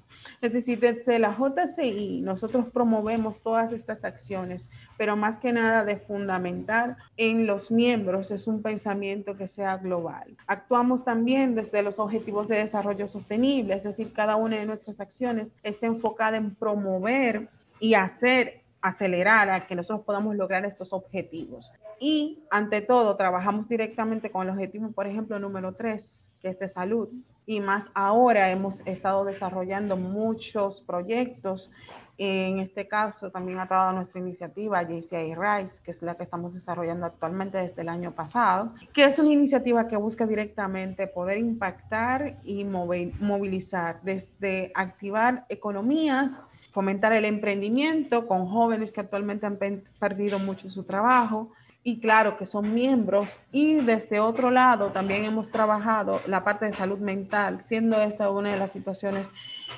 Es 0.40 0.52
decir, 0.52 0.80
desde 0.80 1.18
la 1.18 1.36
JCI 1.36 2.20
nosotros 2.22 2.66
promovemos 2.72 3.40
todas 3.42 3.72
estas 3.72 4.04
acciones, 4.04 4.66
pero 4.96 5.16
más 5.16 5.38
que 5.38 5.52
nada 5.52 5.84
de 5.84 5.96
fundamentar 5.96 6.96
en 7.16 7.46
los 7.46 7.70
miembros 7.70 8.30
es 8.30 8.46
un 8.46 8.62
pensamiento 8.62 9.36
que 9.36 9.48
sea 9.48 9.76
global. 9.76 10.36
Actuamos 10.46 11.04
también 11.04 11.54
desde 11.54 11.82
los 11.82 11.98
objetivos 11.98 12.48
de 12.48 12.56
desarrollo 12.56 13.08
sostenible, 13.08 13.74
es 13.74 13.84
decir, 13.84 14.12
cada 14.12 14.36
una 14.36 14.56
de 14.56 14.66
nuestras 14.66 15.00
acciones 15.00 15.54
está 15.62 15.86
enfocada 15.86 16.36
en 16.36 16.54
promover 16.54 17.48
y 17.80 17.94
hacer 17.94 18.63
acelerar 18.84 19.48
a 19.48 19.66
que 19.66 19.74
nosotros 19.74 20.04
podamos 20.04 20.36
lograr 20.36 20.64
estos 20.66 20.92
objetivos. 20.92 21.72
Y 21.98 22.44
ante 22.50 22.82
todo, 22.82 23.16
trabajamos 23.16 23.66
directamente 23.66 24.30
con 24.30 24.46
el 24.46 24.52
objetivo, 24.52 24.92
por 24.92 25.06
ejemplo, 25.06 25.38
número 25.38 25.74
tres, 25.74 26.28
que 26.40 26.50
es 26.50 26.58
de 26.58 26.68
salud. 26.68 27.08
Y 27.46 27.60
más 27.60 27.86
ahora 27.94 28.50
hemos 28.50 28.80
estado 28.86 29.24
desarrollando 29.24 29.96
muchos 29.96 30.82
proyectos 30.82 31.70
En 32.16 32.60
este 32.60 32.86
caso 32.86 33.30
también 33.30 33.58
ha 33.58 33.66
trabajado 33.66 33.96
nuestra 33.96 34.20
iniciativa 34.20 34.82
JCI 34.82 35.34
Rise, 35.34 35.82
que 35.82 35.90
es 35.90 36.00
la 36.00 36.14
que 36.14 36.22
estamos 36.22 36.54
desarrollando 36.54 37.06
actualmente 37.06 37.58
desde 37.58 37.82
el 37.82 37.88
año 37.88 38.12
pasado, 38.12 38.72
que 38.92 39.04
es 39.04 39.18
una 39.18 39.32
iniciativa 39.32 39.88
que 39.88 39.96
busca 39.96 40.24
directamente 40.24 41.08
poder 41.08 41.38
impactar 41.38 42.38
y 42.44 42.64
movilizar 42.64 44.00
desde 44.02 44.70
activar 44.76 45.44
economías, 45.48 46.40
fomentar 46.74 47.14
el 47.14 47.24
emprendimiento 47.24 48.26
con 48.26 48.46
jóvenes 48.46 48.92
que 48.92 49.00
actualmente 49.00 49.46
han 49.46 49.58
perdido 49.98 50.38
mucho 50.38 50.68
su 50.68 50.82
trabajo, 50.82 51.52
y 51.86 52.00
claro 52.00 52.38
que 52.38 52.46
son 52.46 52.72
miembros 52.72 53.38
y 53.52 53.74
desde 53.74 54.18
otro 54.18 54.50
lado 54.50 54.90
también 54.90 55.26
hemos 55.26 55.50
trabajado 55.50 56.22
la 56.26 56.42
parte 56.42 56.64
de 56.64 56.72
salud 56.72 56.98
mental, 56.98 57.60
siendo 57.66 58.00
esta 58.00 58.30
una 58.30 58.52
de 58.52 58.58
las 58.58 58.72
situaciones 58.72 59.30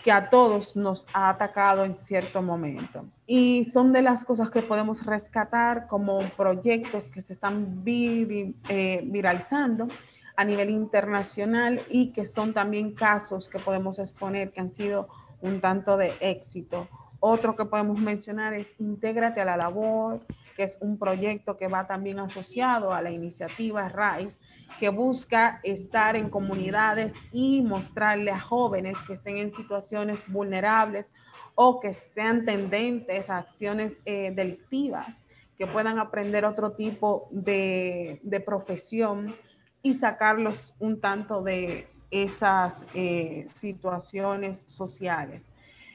que 0.05 0.13
a 0.13 0.31
todos 0.31 0.77
nos 0.77 1.05
ha 1.13 1.31
atacado 1.31 1.85
en 1.85 1.97
cierto 1.97 2.43
momento. 2.43 3.05
Y 3.27 3.65
son 3.73 3.93
de 3.93 4.03
las 4.03 4.25
cosas 4.25 4.51
que 4.51 4.63
podemos 4.63 5.05
rescatar 5.05 5.89
como 5.89 6.21
proyectos 6.37 7.11
que 7.11 7.23
se 7.23 7.33
están 7.33 7.83
eh, 7.85 9.03
viralizando 9.05 9.89
a 10.37 10.45
nivel 10.45 10.71
internacional 10.71 11.83
y 11.91 12.13
que 12.13 12.29
son 12.29 12.55
también 12.55 12.93
casos 12.93 13.49
que 13.49 13.59
podemos 13.59 13.99
exponer 13.99 14.53
que 14.53 14.61
han 14.61 14.73
sido 14.73 15.09
un 15.41 15.61
tanto 15.61 15.97
de 15.97 16.15
éxito. 16.21 16.89
Otro 17.21 17.57
que 17.57 17.65
podemos 17.65 17.99
mencionar 17.99 18.55
es 18.55 18.69
Intégrate 18.79 19.41
a 19.41 19.45
la 19.45 19.57
labor, 19.57 20.21
que 20.57 20.65
es 20.65 20.79
un 20.81 20.99
proyecto 20.99 21.57
que 21.57 21.69
va 21.69 21.87
también 21.87 22.19
asociado 22.19 22.93
a 22.93 23.03
la 23.03 23.11
iniciativa 23.11 23.89
RISE, 23.89 24.41
que 24.81 24.89
busca 24.89 25.61
estar 25.63 26.17
en 26.17 26.31
comunidades 26.31 27.13
y 27.33 27.63
mostrarle 27.63 28.31
a 28.31 28.41
jóvenes 28.41 28.97
que 29.07 29.15
estén 29.15 29.37
en 29.37 29.55
situaciones 29.55 30.21
vulnerables 30.27 31.13
o 31.55 31.81
que 31.81 31.95
sean 31.95 32.45
tendentes 32.45 33.29
a 33.31 33.39
acciones 33.39 34.01
eh, 34.05 34.33
delictivas, 34.35 35.25
que 35.59 35.67
puedan 35.67 35.99
aprender 35.99 36.45
otro 36.45 36.73
tipo 36.73 37.29
de, 37.31 38.21
profesión 38.45 39.35
y 39.83 39.95
sacarlos 39.95 40.75
un 40.79 41.01
tanto 41.01 41.43
de 41.43 41.89
esas 42.25 42.85
eh, 42.95 43.49
situaciones 43.61 44.63
sociales. 44.67 45.51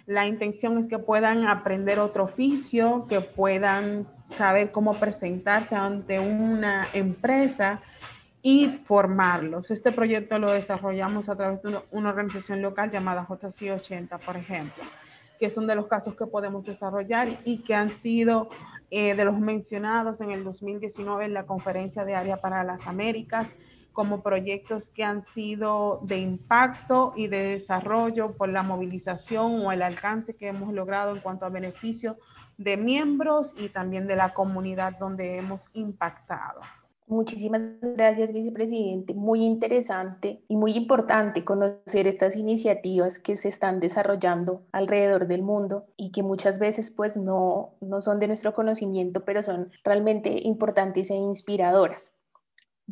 La 0.05 0.27
intención 0.27 0.77
es 0.77 0.87
que 0.87 0.99
puedan 0.99 1.47
aprender 1.47 1.99
otro 1.99 2.25
oficio, 2.25 3.05
que 3.07 3.21
puedan 3.21 4.07
saber 4.37 4.71
cómo 4.71 4.95
presentarse 4.95 5.75
ante 5.75 6.19
una 6.19 6.87
empresa 6.93 7.81
y 8.41 8.79
formarlos. 8.85 9.69
Este 9.71 9.91
proyecto 9.91 10.39
lo 10.39 10.51
desarrollamos 10.51 11.29
a 11.29 11.35
través 11.35 11.61
de 11.61 11.79
una 11.91 12.09
organización 12.09 12.61
local 12.61 12.91
llamada 12.91 13.27
JC80, 13.27 14.19
por 14.25 14.37
ejemplo, 14.37 14.83
que 15.39 15.51
son 15.51 15.67
de 15.67 15.75
los 15.75 15.87
casos 15.87 16.15
que 16.15 16.25
podemos 16.25 16.65
desarrollar 16.65 17.39
y 17.45 17.59
que 17.59 17.75
han 17.75 17.91
sido 17.91 18.49
eh, 18.89 19.15
de 19.15 19.25
los 19.25 19.39
mencionados 19.39 20.19
en 20.21 20.31
el 20.31 20.43
2019 20.43 21.25
en 21.25 21.33
la 21.33 21.45
Conferencia 21.45 22.03
de 22.03 22.15
Área 22.15 22.37
para 22.37 22.63
las 22.63 22.87
Américas 22.87 23.47
como 23.91 24.21
proyectos 24.21 24.89
que 24.89 25.03
han 25.03 25.23
sido 25.23 25.99
de 26.03 26.17
impacto 26.17 27.13
y 27.15 27.27
de 27.27 27.43
desarrollo 27.43 28.33
por 28.33 28.49
la 28.49 28.63
movilización 28.63 29.65
o 29.65 29.71
el 29.71 29.81
alcance 29.81 30.35
que 30.35 30.47
hemos 30.47 30.73
logrado 30.73 31.15
en 31.15 31.21
cuanto 31.21 31.45
a 31.45 31.49
beneficio 31.49 32.17
de 32.57 32.77
miembros 32.77 33.53
y 33.57 33.69
también 33.69 34.07
de 34.07 34.15
la 34.15 34.33
comunidad 34.33 34.97
donde 34.99 35.37
hemos 35.37 35.69
impactado. 35.73 36.61
Muchísimas 37.11 37.61
gracias, 37.81 38.31
vicepresidente. 38.31 39.13
Muy 39.13 39.43
interesante 39.43 40.45
y 40.47 40.55
muy 40.55 40.71
importante 40.77 41.43
conocer 41.43 42.07
estas 42.07 42.37
iniciativas 42.37 43.19
que 43.19 43.35
se 43.35 43.49
están 43.49 43.81
desarrollando 43.81 44.63
alrededor 44.71 45.27
del 45.27 45.41
mundo 45.41 45.87
y 45.97 46.13
que 46.13 46.23
muchas 46.23 46.57
veces 46.57 46.89
pues 46.89 47.17
no, 47.17 47.73
no 47.81 47.99
son 47.99 48.19
de 48.19 48.27
nuestro 48.27 48.53
conocimiento, 48.53 49.25
pero 49.25 49.43
son 49.43 49.71
realmente 49.83 50.39
importantes 50.43 51.11
e 51.11 51.15
inspiradoras. 51.15 52.13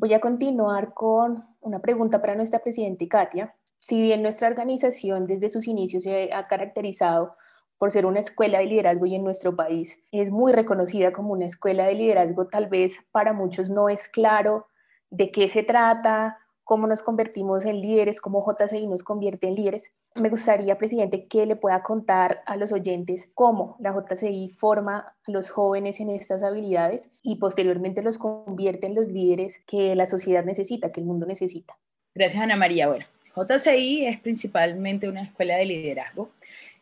Voy 0.01 0.13
a 0.13 0.21
continuar 0.21 0.93
con 0.93 1.43
una 1.59 1.79
pregunta 1.79 2.21
para 2.21 2.33
nuestra 2.33 2.59
presidenta 2.59 3.05
Katia. 3.09 3.53
Si 3.79 3.99
bien 3.99 4.21
nuestra 4.21 4.47
organización 4.47 5.25
desde 5.25 5.49
sus 5.49 5.67
inicios 5.67 6.03
se 6.03 6.31
ha 6.31 6.47
caracterizado 6.47 7.33
por 7.77 7.91
ser 7.91 8.05
una 8.05 8.21
escuela 8.21 8.59
de 8.59 8.67
liderazgo 8.67 9.07
y 9.07 9.15
en 9.15 9.25
nuestro 9.25 9.57
país 9.57 10.01
es 10.13 10.31
muy 10.31 10.53
reconocida 10.53 11.11
como 11.11 11.33
una 11.33 11.47
escuela 11.47 11.85
de 11.85 11.95
liderazgo, 11.95 12.47
tal 12.47 12.67
vez 12.67 12.97
para 13.11 13.33
muchos 13.33 13.69
no 13.69 13.89
es 13.89 14.07
claro 14.07 14.67
de 15.09 15.31
qué 15.31 15.49
se 15.49 15.63
trata, 15.63 16.37
cómo 16.69 16.85
nos 16.85 17.01
convertimos 17.01 17.65
en 17.65 17.81
líderes, 17.81 18.21
cómo 18.21 18.45
JCI 18.45 18.85
nos 18.85 19.01
convierte 19.01 19.47
en 19.47 19.55
líderes. 19.55 19.91
Me 20.13 20.29
gustaría, 20.29 20.77
presidente, 20.77 21.25
que 21.25 21.47
le 21.47 21.55
pueda 21.55 21.81
contar 21.81 22.43
a 22.45 22.57
los 22.57 22.71
oyentes 22.71 23.27
cómo 23.33 23.75
la 23.79 23.91
JCI 23.91 24.51
forma 24.55 24.97
a 24.99 25.13
los 25.25 25.49
jóvenes 25.49 25.99
en 25.99 26.11
estas 26.11 26.43
habilidades 26.43 27.09
y 27.23 27.37
posteriormente 27.37 28.03
los 28.03 28.19
convierte 28.19 28.85
en 28.85 28.93
los 28.93 29.07
líderes 29.07 29.63
que 29.65 29.95
la 29.95 30.05
sociedad 30.05 30.45
necesita, 30.45 30.91
que 30.91 30.99
el 30.99 31.07
mundo 31.07 31.25
necesita. 31.25 31.75
Gracias, 32.13 32.43
Ana 32.43 32.55
María. 32.55 32.87
Bueno, 32.87 33.07
JCI 33.35 34.05
es 34.05 34.19
principalmente 34.19 35.09
una 35.09 35.23
escuela 35.23 35.55
de 35.55 35.65
liderazgo 35.65 36.29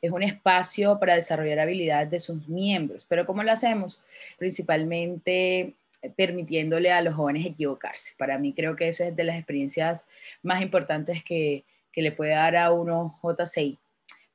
es 0.02 0.12
un 0.12 0.22
espacio 0.22 1.00
para 1.00 1.16
desarrollar 1.16 1.60
habilidades 1.60 2.12
de 2.12 2.20
sus 2.20 2.48
miembros. 2.48 3.06
Pero 3.10 3.26
¿cómo 3.26 3.42
lo 3.42 3.52
hacemos? 3.52 4.00
Principalmente 4.38 5.74
permitiéndole 6.16 6.92
a 6.92 7.02
los 7.02 7.16
jóvenes 7.16 7.46
equivocarse. 7.46 8.14
Para 8.18 8.38
mí 8.38 8.54
creo 8.54 8.76
que 8.76 8.88
esa 8.88 9.08
es 9.08 9.16
de 9.16 9.24
las 9.24 9.38
experiencias 9.38 10.06
más 10.42 10.62
importantes 10.62 11.24
que, 11.24 11.66
que 11.92 12.02
le 12.02 12.12
puede 12.12 12.32
dar 12.32 12.56
a 12.56 12.72
uno 12.72 13.20
JCI. 13.24 13.78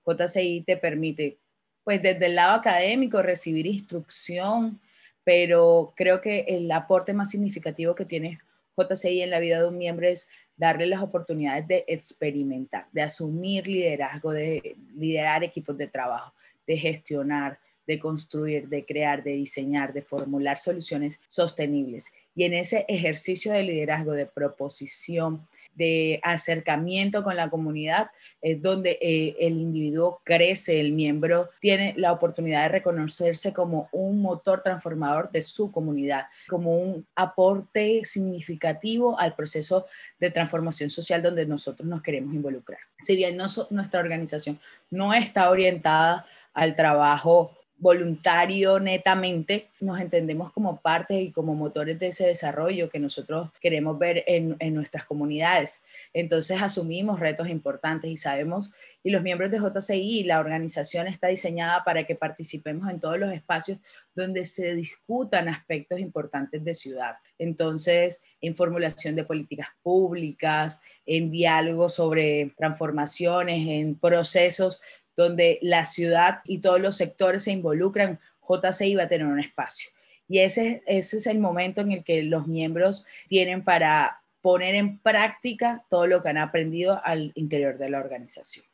JCI 0.05 0.64
te 0.66 0.77
permite, 0.77 1.38
pues 1.85 2.03
desde 2.03 2.27
el 2.27 2.35
lado 2.35 2.55
académico, 2.55 3.22
recibir 3.22 3.66
instrucción, 3.66 4.81
pero 5.25 5.92
creo 5.96 6.20
que 6.20 6.40
el 6.48 6.70
aporte 6.72 7.12
más 7.12 7.31
significativo 7.31 7.94
que 7.94 8.05
tiene 8.05 8.40
JCI 8.77 9.22
en 9.22 9.31
la 9.31 9.38
vida 9.38 9.59
de 9.61 9.68
un 9.68 9.79
miembro 9.79 10.09
es 10.09 10.29
darle 10.57 10.87
las 10.87 11.03
oportunidades 11.03 11.66
de 11.68 11.85
experimentar, 11.87 12.87
de 12.92 13.03
asumir 13.03 13.66
liderazgo, 13.66 14.33
de 14.33 14.77
liderar 14.96 15.44
equipos 15.44 15.77
de 15.77 15.87
trabajo, 15.87 16.35
de 16.66 16.77
gestionar, 16.77 17.59
de 17.87 17.99
construir, 17.99 18.68
de 18.68 18.85
crear, 18.85 19.23
de 19.23 19.33
diseñar, 19.33 19.92
de 19.92 20.03
formular 20.03 20.59
soluciones 20.59 21.18
sostenibles. 21.29 22.12
Y 22.35 22.45
en 22.45 22.55
ese 22.55 22.85
ejercicio 22.88 23.53
de 23.53 23.62
liderazgo, 23.62 24.12
de 24.12 24.27
proposición, 24.27 25.47
de 25.75 26.21
acercamiento 26.23 27.23
con 27.25 27.37
la 27.37 27.49
comunidad, 27.49 28.11
es 28.40 28.61
donde 28.61 28.99
eh, 29.01 29.37
el 29.40 29.59
individuo 29.59 30.21
crece, 30.25 30.81
el 30.81 30.92
miembro 30.92 31.51
tiene 31.61 31.95
la 31.97 32.12
oportunidad 32.12 32.62
de 32.62 32.68
reconocerse 32.68 33.53
como 33.53 33.88
un 33.92 34.21
motor 34.21 34.62
transformador 34.62 35.31
de 35.31 35.42
su 35.42 35.73
comunidad, 35.73 36.27
como 36.49 36.77
un 36.77 37.07
aporte 37.14 38.03
significativo 38.05 39.18
al 39.18 39.35
proceso 39.35 39.87
de 40.18 40.31
transformación 40.31 40.90
social 40.90 41.23
donde 41.23 41.47
nosotros 41.47 41.88
nos 41.88 42.03
queremos 42.03 42.35
involucrar. 42.35 42.81
Si 43.01 43.16
bien 43.16 43.37
nuestra 43.37 44.01
organización 44.01 44.61
no 44.90 45.14
está 45.14 45.51
orientada 45.51 46.27
al 46.53 46.77
trabajo 46.77 47.57
voluntario 47.83 48.79
netamente, 48.79 49.66
nos 49.81 49.99
entendemos 49.99 50.53
como 50.53 50.81
parte 50.81 51.21
y 51.21 51.33
como 51.33 51.57
motores 51.57 51.99
de 51.99 52.07
ese 52.07 52.29
desarrollo 52.29 52.88
que 52.88 53.01
nosotros 53.01 53.51
queremos 53.61 53.99
ver 53.99 54.23
en, 54.29 54.55
en, 54.61 54.73
nuestras 54.73 55.05
comunidades. 55.05 55.83
Entonces 56.12 56.62
asumimos 56.62 57.18
retos 57.18 57.49
importantes 57.49 58.09
y 58.09 58.16
sabemos, 58.16 58.71
y 59.03 59.11
los 59.11 59.25
miembros 59.25 59.51
de 59.51 59.59
JCI, 59.59 60.23
la 60.23 60.38
organización 60.38 61.09
está 61.09 61.27
diseñada 61.27 61.83
para 61.83 62.07
que 62.07 62.14
participemos 62.14 62.88
en 62.88 63.01
todos 63.01 63.18
los 63.18 63.33
espacios 63.33 63.79
donde 64.14 64.45
se 64.45 64.77
discutan 64.77 65.49
aspectos 65.49 65.99
importantes 65.99 66.62
de 66.62 66.75
ciudad. 66.75 67.16
Entonces, 67.37 68.23
en 68.40 68.55
formulación 68.55 69.16
de 69.16 69.25
políticas 69.25 69.68
públicas, 69.83 70.81
en 71.05 71.33
diálogo 71.33 71.88
sobre 71.88 72.53
transformaciones, 72.57 73.66
en 73.66 73.97
procesos 73.97 74.81
donde 75.16 75.59
la 75.62 75.85
ciudad 75.85 76.40
y 76.44 76.59
todos 76.59 76.81
los 76.81 76.96
sectores 76.96 77.44
se 77.44 77.53
involucran, 77.53 78.20
JCI 78.48 78.94
va 78.96 79.05
a 79.05 79.09
tener 79.09 79.27
un 79.27 79.40
espacio. 79.40 79.90
Y 80.29 80.38
ese, 80.38 80.83
ese 80.87 81.18
es 81.18 81.27
el 81.27 81.38
momento 81.38 81.81
en 81.81 81.92
el 81.92 82.05
que 82.05 82.22
los 82.22 82.46
miembros 82.46 83.05
tienen 83.29 83.64
para 83.64 84.22
poner 84.40 84.75
en 84.75 84.98
práctica 84.98 85.85
todo 85.88 86.07
lo 86.07 86.22
que 86.22 86.31
han 86.31 86.38
aprendido 86.38 87.01
al 87.05 87.33
interior 87.35 87.79
de 87.79 87.90
la 87.90 88.01
organización. 88.01 88.64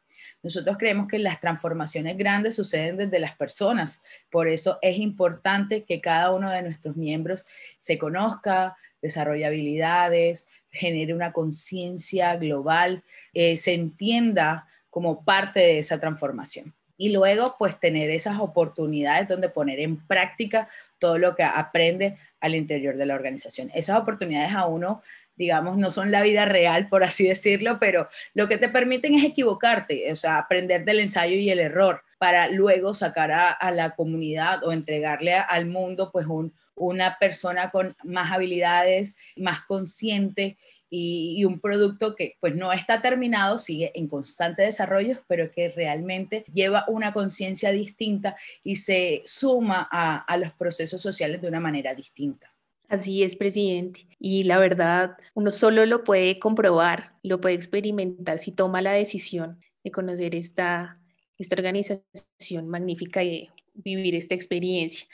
Nosotros 0.42 0.77
creemos 0.79 1.09
que 1.09 1.18
las 1.18 1.40
transformaciones 1.40 2.16
grandes 2.16 2.55
suceden 2.55 2.96
desde 2.96 3.18
las 3.18 3.37
personas, 3.37 4.03
por 4.31 4.46
eso 4.46 4.79
es 4.83 4.98
importante 4.98 5.83
que 5.83 6.01
cada 6.01 6.33
uno 6.33 6.51
de 6.51 6.62
nuestros 6.62 6.96
miembros 6.96 7.44
se 7.79 7.98
conozca, 7.98 8.77
desarrolle 9.03 9.46
habilidades, 9.46 10.46
genere 10.70 11.12
una 11.12 11.33
conciencia 11.33 12.37
global, 12.37 13.03
eh, 13.35 13.57
se 13.57 13.74
entienda 13.74 14.66
como 14.90 15.24
parte 15.24 15.61
de 15.61 15.79
esa 15.79 15.98
transformación. 15.98 16.74
Y 16.96 17.12
luego, 17.12 17.55
pues 17.59 17.79
tener 17.79 18.11
esas 18.11 18.40
oportunidades 18.40 19.29
donde 19.29 19.48
poner 19.48 19.79
en 19.79 20.05
práctica 20.07 20.68
todo 20.98 21.16
lo 21.16 21.37
que 21.37 21.44
aprende 21.44 22.18
al 22.40 22.57
interior 22.57 22.96
de 22.96 23.07
la 23.07 23.14
organización. 23.14 23.70
Esas 23.72 23.98
oportunidades 23.98 24.53
a 24.53 24.66
uno, 24.66 25.01
digamos, 25.37 25.77
no 25.79 25.92
son 25.92 26.11
la 26.11 26.22
vida 26.22 26.44
real, 26.44 26.88
por 26.88 27.05
así 27.05 27.29
decirlo, 27.29 27.79
pero 27.79 28.09
lo 28.35 28.48
que 28.48 28.59
te 28.59 28.68
permiten 28.68 29.14
es 29.14 29.24
equivocarte, 29.24 30.11
o 30.11 30.16
sea, 30.16 30.38
aprender 30.38 30.85
del 30.85 30.98
ensayo 30.98 31.37
y 31.37 31.51
el 31.51 31.61
error. 31.61 32.03
para 32.18 32.48
luego 32.48 32.94
sacar 32.94 33.31
a, 33.31 33.70
la 33.70 33.94
comunidad 33.94 34.64
o 34.64 34.72
entregarle 34.72 35.35
al 35.35 35.66
mundo 35.66 36.11
pues 36.11 36.27
una 36.74 37.16
persona 37.20 37.70
con 37.70 37.96
más 38.03 38.33
habilidades, 38.33 39.14
más 39.37 39.61
consciente 39.66 40.59
y, 40.90 41.44
un 41.44 41.61
producto 41.61 42.14
que 42.16 42.37
pues 42.40 42.57
no 42.57 42.72
está 42.72 43.03
terminado, 43.03 43.59
sigue 43.59 43.92
en 43.94 44.09
constante 44.09 44.62
desarrollo, 44.62 45.18
pero 45.27 45.51
que 45.51 45.68
realmente 45.68 46.44
lleva 46.53 46.85
una 46.88 47.12
conciencia 47.12 47.70
distinta 47.70 48.37
y 48.64 48.77
se 48.77 49.22
suma 49.24 49.88
a 49.90 50.37
los 50.37 50.53
procesos 50.53 51.01
sociales 51.01 51.40
de 51.40 51.48
una 51.48 51.61
manera 51.61 51.94
distinta. 51.94 52.53
Así 52.88 53.22
es, 53.22 53.37
presidente. 53.37 54.07
Y 54.18 54.44
la 54.44 54.59
verdad, 54.59 55.16
uno 55.35 55.51
solo 55.51 55.85
lo 55.85 56.05
puede 56.05 56.38
comprobar, 56.38 57.12
lo 57.22 57.40
puede 57.40 57.55
experimentar 57.55 58.38
si 58.38 58.51
toma 58.51 58.81
la 58.81 58.92
decisión 58.92 59.61
de 59.85 59.90
conocer 59.90 60.35
esta, 60.35 60.98
esta 61.37 61.55
organización 61.55 62.68
magnífica 62.68 63.22
y 63.22 63.51
vivir 63.74 64.16
esta 64.16 64.35
experiencia. 64.35 65.07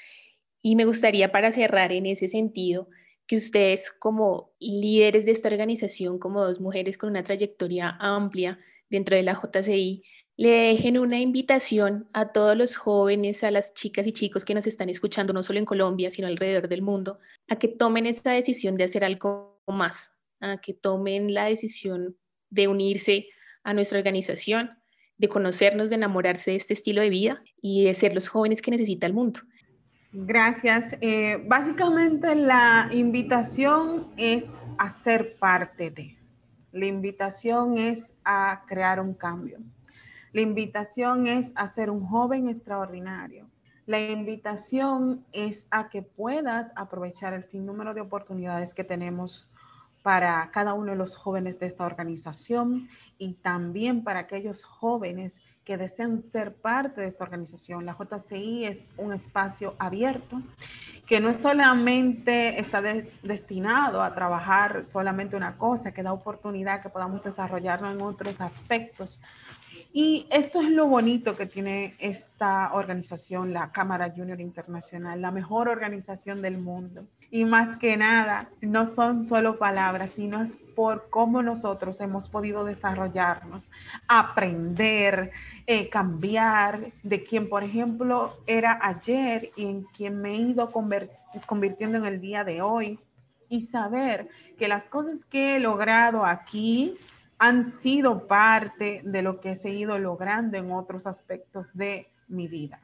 Y 0.62 0.76
me 0.76 0.84
gustaría 0.84 1.32
para 1.32 1.50
cerrar 1.50 1.92
en 1.92 2.06
ese 2.06 2.28
sentido 2.28 2.88
que 3.26 3.36
ustedes 3.36 3.90
como 3.90 4.52
líderes 4.58 5.24
de 5.24 5.32
esta 5.32 5.48
organización, 5.48 6.18
como 6.18 6.44
dos 6.44 6.60
mujeres 6.60 6.98
con 6.98 7.10
una 7.10 7.24
trayectoria 7.24 7.96
amplia 8.00 8.58
dentro 8.90 9.16
de 9.16 9.22
la 9.22 9.40
JCI, 9.40 10.02
le 10.36 10.50
dejen 10.50 10.98
una 10.98 11.20
invitación 11.20 12.08
a 12.12 12.32
todos 12.32 12.56
los 12.56 12.74
jóvenes, 12.74 13.44
a 13.44 13.50
las 13.50 13.72
chicas 13.74 14.06
y 14.06 14.12
chicos 14.12 14.44
que 14.44 14.54
nos 14.54 14.66
están 14.66 14.88
escuchando, 14.88 15.32
no 15.32 15.42
solo 15.42 15.60
en 15.60 15.64
Colombia, 15.64 16.10
sino 16.10 16.26
alrededor 16.26 16.68
del 16.68 16.82
mundo, 16.82 17.20
a 17.48 17.56
que 17.56 17.68
tomen 17.68 18.06
esta 18.06 18.32
decisión 18.32 18.76
de 18.76 18.84
hacer 18.84 19.04
algo 19.04 19.62
más, 19.68 20.10
a 20.40 20.60
que 20.60 20.74
tomen 20.74 21.32
la 21.32 21.46
decisión 21.46 22.16
de 22.50 22.66
unirse 22.68 23.28
a 23.62 23.74
nuestra 23.74 23.98
organización, 23.98 24.70
de 25.16 25.28
conocernos, 25.28 25.90
de 25.90 25.96
enamorarse 25.96 26.50
de 26.50 26.56
este 26.56 26.72
estilo 26.72 27.00
de 27.00 27.10
vida 27.10 27.42
y 27.62 27.84
de 27.84 27.94
ser 27.94 28.12
los 28.14 28.28
jóvenes 28.28 28.60
que 28.60 28.72
necesita 28.72 29.06
el 29.06 29.14
mundo. 29.14 29.40
Gracias. 30.16 30.96
Eh, 31.00 31.42
básicamente 31.44 32.36
la 32.36 32.88
invitación 32.92 34.12
es 34.16 34.48
a 34.78 34.92
ser 35.02 35.36
parte 35.38 35.90
de. 35.90 36.16
La 36.70 36.86
invitación 36.86 37.78
es 37.78 38.14
a 38.24 38.62
crear 38.68 39.00
un 39.00 39.14
cambio. 39.14 39.58
La 40.32 40.40
invitación 40.40 41.26
es 41.26 41.50
a 41.56 41.68
ser 41.68 41.90
un 41.90 42.06
joven 42.06 42.48
extraordinario. 42.48 43.48
La 43.86 43.98
invitación 43.98 45.24
es 45.32 45.66
a 45.72 45.88
que 45.88 46.02
puedas 46.02 46.70
aprovechar 46.76 47.34
el 47.34 47.42
sinnúmero 47.42 47.92
de 47.92 48.02
oportunidades 48.02 48.72
que 48.72 48.84
tenemos 48.84 49.48
para 50.04 50.48
cada 50.52 50.74
uno 50.74 50.92
de 50.92 50.96
los 50.96 51.16
jóvenes 51.16 51.58
de 51.58 51.66
esta 51.66 51.86
organización 51.86 52.88
y 53.18 53.34
también 53.34 54.04
para 54.04 54.20
aquellos 54.20 54.62
jóvenes 54.62 55.40
que 55.64 55.76
desean 55.76 56.22
ser 56.24 56.54
parte 56.54 57.00
de 57.00 57.06
esta 57.06 57.24
organización. 57.24 57.86
La 57.86 57.96
JCI 57.96 58.66
es 58.66 58.90
un 58.96 59.12
espacio 59.12 59.74
abierto 59.78 60.42
que 61.06 61.20
no 61.20 61.34
solamente 61.34 62.58
está 62.58 62.80
destinado 62.80 64.02
a 64.02 64.14
trabajar 64.14 64.84
solamente 64.84 65.36
una 65.36 65.56
cosa, 65.58 65.92
que 65.92 66.02
da 66.02 66.12
oportunidad 66.12 66.82
que 66.82 66.88
podamos 66.88 67.22
desarrollarnos 67.22 67.94
en 67.94 68.00
otros 68.00 68.40
aspectos, 68.40 69.20
y 69.92 70.26
esto 70.30 70.60
es 70.60 70.70
lo 70.70 70.88
bonito 70.88 71.36
que 71.36 71.46
tiene 71.46 71.94
esta 72.00 72.72
organización, 72.74 73.52
la 73.52 73.70
Cámara 73.70 74.12
Junior 74.14 74.40
Internacional, 74.40 75.20
la 75.20 75.30
mejor 75.30 75.68
organización 75.68 76.42
del 76.42 76.58
mundo. 76.58 77.06
Y 77.34 77.44
más 77.44 77.76
que 77.78 77.96
nada, 77.96 78.48
no 78.60 78.86
son 78.86 79.24
solo 79.24 79.58
palabras, 79.58 80.10
sino 80.14 80.40
es 80.40 80.54
por 80.76 81.10
cómo 81.10 81.42
nosotros 81.42 82.00
hemos 82.00 82.28
podido 82.28 82.64
desarrollarnos, 82.64 83.72
aprender, 84.06 85.32
eh, 85.66 85.88
cambiar 85.88 86.92
de 87.02 87.24
quien, 87.24 87.48
por 87.48 87.64
ejemplo, 87.64 88.36
era 88.46 88.78
ayer 88.80 89.50
y 89.56 89.64
en 89.64 89.82
quien 89.82 90.22
me 90.22 90.30
he 90.30 90.36
ido 90.36 90.70
convirtiendo 90.70 91.98
en 91.98 92.04
el 92.04 92.20
día 92.20 92.44
de 92.44 92.62
hoy. 92.62 93.00
Y 93.48 93.62
saber 93.62 94.28
que 94.56 94.68
las 94.68 94.86
cosas 94.86 95.24
que 95.24 95.56
he 95.56 95.58
logrado 95.58 96.24
aquí, 96.24 96.96
han 97.36 97.66
sido 97.66 98.28
parte 98.28 99.00
de 99.04 99.22
lo 99.22 99.40
que 99.40 99.50
he 99.50 99.56
seguido 99.56 99.98
logrando 99.98 100.56
en 100.56 100.70
otros 100.70 101.04
aspectos 101.04 101.76
de 101.76 102.06
mi 102.28 102.46
vida, 102.46 102.78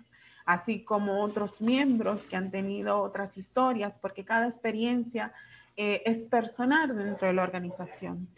así 0.45 0.85
como 0.85 1.23
otros 1.23 1.61
miembros 1.61 2.25
que 2.25 2.37
han 2.37 2.51
tenido 2.51 3.01
otras 3.01 3.37
historias, 3.37 3.99
porque 4.01 4.25
cada 4.25 4.49
experiencia 4.49 5.33
eh, 5.77 6.03
es 6.05 6.25
personal 6.25 6.97
dentro 6.97 7.29
de 7.29 7.35
la 7.35 7.43
organización 7.43 8.29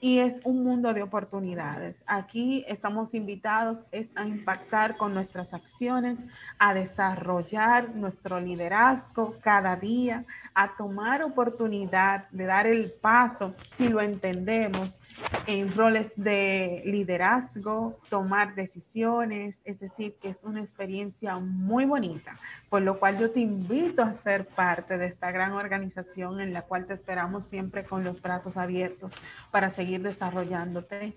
y 0.00 0.18
es 0.20 0.40
un 0.44 0.62
mundo 0.62 0.92
de 0.94 1.02
oportunidades. 1.02 2.04
Aquí 2.06 2.64
estamos 2.68 3.14
invitados 3.14 3.84
es 3.90 4.10
a 4.16 4.26
impactar 4.26 4.96
con 4.96 5.12
nuestras 5.14 5.52
acciones, 5.52 6.24
a 6.58 6.74
desarrollar 6.74 7.94
nuestro 7.94 8.40
liderazgo 8.40 9.36
cada 9.42 9.76
día, 9.76 10.24
a 10.54 10.76
tomar 10.76 11.22
oportunidad 11.22 12.28
de 12.30 12.46
dar 12.46 12.66
el 12.66 12.92
paso, 12.92 13.54
si 13.76 13.88
lo 13.88 14.00
entendemos, 14.00 15.00
en 15.46 15.74
roles 15.74 16.12
de 16.16 16.82
liderazgo, 16.84 17.98
tomar 18.10 18.54
decisiones, 18.54 19.60
es 19.64 19.80
decir, 19.80 20.14
que 20.20 20.28
es 20.28 20.44
una 20.44 20.60
experiencia 20.60 21.38
muy 21.38 21.86
bonita, 21.86 22.38
por 22.68 22.82
lo 22.82 22.98
cual 22.98 23.18
yo 23.18 23.30
te 23.30 23.40
invito 23.40 24.02
a 24.02 24.12
ser 24.12 24.46
parte 24.46 24.98
de 24.98 25.06
esta 25.06 25.30
gran 25.30 25.52
organización 25.52 26.40
en 26.40 26.52
la 26.52 26.62
cual 26.62 26.86
te 26.86 26.94
esperamos 26.94 27.46
siempre 27.46 27.84
con 27.84 28.04
los 28.04 28.20
brazos 28.20 28.56
abiertos 28.56 29.12
para 29.50 29.70
seguir 29.70 30.02
desarrollándote 30.02 31.14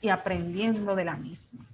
y 0.00 0.08
aprendiendo 0.08 0.96
de 0.96 1.04
la 1.04 1.16
misma. 1.16 1.66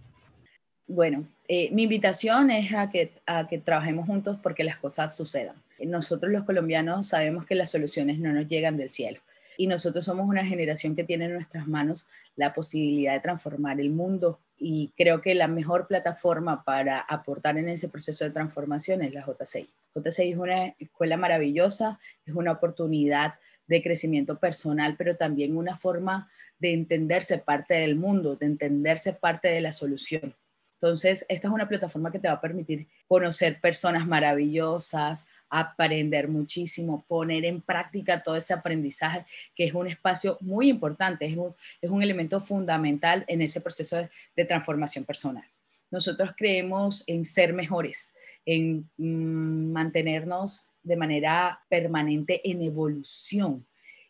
Bueno, 0.89 1.25
eh, 1.47 1.71
mi 1.73 1.85
invitación 1.85 2.51
es 2.51 2.75
a 2.75 2.91
que, 2.91 3.13
a 3.25 3.47
que 3.47 3.59
trabajemos 3.59 4.07
juntos 4.07 4.39
porque 4.43 4.65
las 4.65 4.79
cosas 4.79 5.17
sucedan. 5.17 5.55
Nosotros 5.79 6.33
los 6.33 6.43
colombianos 6.43 7.07
sabemos 7.07 7.47
que 7.47 7.55
las 7.55 7.71
soluciones 7.71 8.19
no 8.19 8.33
nos 8.33 8.49
llegan 8.49 8.77
del 8.77 8.91
cielo 8.91 9.21
y 9.61 9.67
nosotros 9.67 10.07
somos 10.07 10.27
una 10.27 10.43
generación 10.43 10.97
que 10.97 11.05
tiene 11.05 11.27
en 11.27 11.35
nuestras 11.35 11.69
manos 11.69 12.09
la 12.35 12.55
posibilidad 12.55 13.13
de 13.13 13.21
transformar 13.21 13.79
el 13.79 13.91
mundo 13.91 14.41
y 14.57 14.91
creo 14.97 15.21
que 15.21 15.35
la 15.35 15.49
mejor 15.49 15.87
plataforma 15.87 16.65
para 16.65 16.99
aportar 16.99 17.59
en 17.59 17.69
ese 17.69 17.91
proceso 17.91 18.25
de 18.25 18.31
transformación 18.31 19.03
es 19.03 19.13
la 19.13 19.23
J6. 19.23 19.67
J6 19.95 20.33
es 20.33 20.39
una 20.39 20.69
escuela 20.79 21.19
maravillosa, 21.19 22.01
es 22.25 22.35
una 22.35 22.53
oportunidad 22.53 23.35
de 23.67 23.83
crecimiento 23.83 24.39
personal, 24.39 24.95
pero 24.97 25.17
también 25.17 25.55
una 25.55 25.77
forma 25.77 26.31
de 26.59 26.73
entenderse 26.73 27.37
parte 27.37 27.75
del 27.75 27.97
mundo, 27.97 28.37
de 28.37 28.47
entenderse 28.47 29.13
parte 29.13 29.49
de 29.49 29.61
la 29.61 29.73
solución. 29.73 30.35
Entonces, 30.81 31.27
esta 31.29 31.49
es 31.49 31.53
una 31.53 31.69
plataforma 31.69 32.11
que 32.11 32.19
te 32.19 32.29
va 32.29 32.35
a 32.35 32.41
permitir 32.41 32.87
conocer 33.07 33.61
personas 33.61 34.07
maravillosas, 34.07 35.27
aprender 35.51 36.29
muchísimo, 36.29 37.05
poner 37.09 37.45
en 37.45 37.61
práctica 37.61 38.23
todo 38.23 38.37
ese 38.37 38.55
aprendizaje, 38.55 39.27
que 39.55 39.65
es 39.65 39.75
un 39.75 39.89
espacio 39.89 40.39
muy 40.41 40.69
importante, 40.69 41.27
es 41.27 41.37
un, 41.37 41.55
es 41.83 41.91
un 41.91 42.03
elemento 42.03 42.41
fundamental 42.41 43.25
en 43.27 43.43
ese 43.43 43.61
proceso 43.61 43.97
de, 44.37 44.45
transformación 44.45 45.05
personal. 45.05 45.45
Nosotros 45.91 46.31
creemos 46.37 47.03
en 47.07 47.25
ser 47.25 47.53
mejores, 47.53 48.15
en 48.47 48.89
mm, 48.97 49.73
mantenernos 49.73 50.73
de 50.83 50.97
manera 50.97 51.61
permanente 51.69 52.41
en 52.49 52.63
evolución 52.63 53.67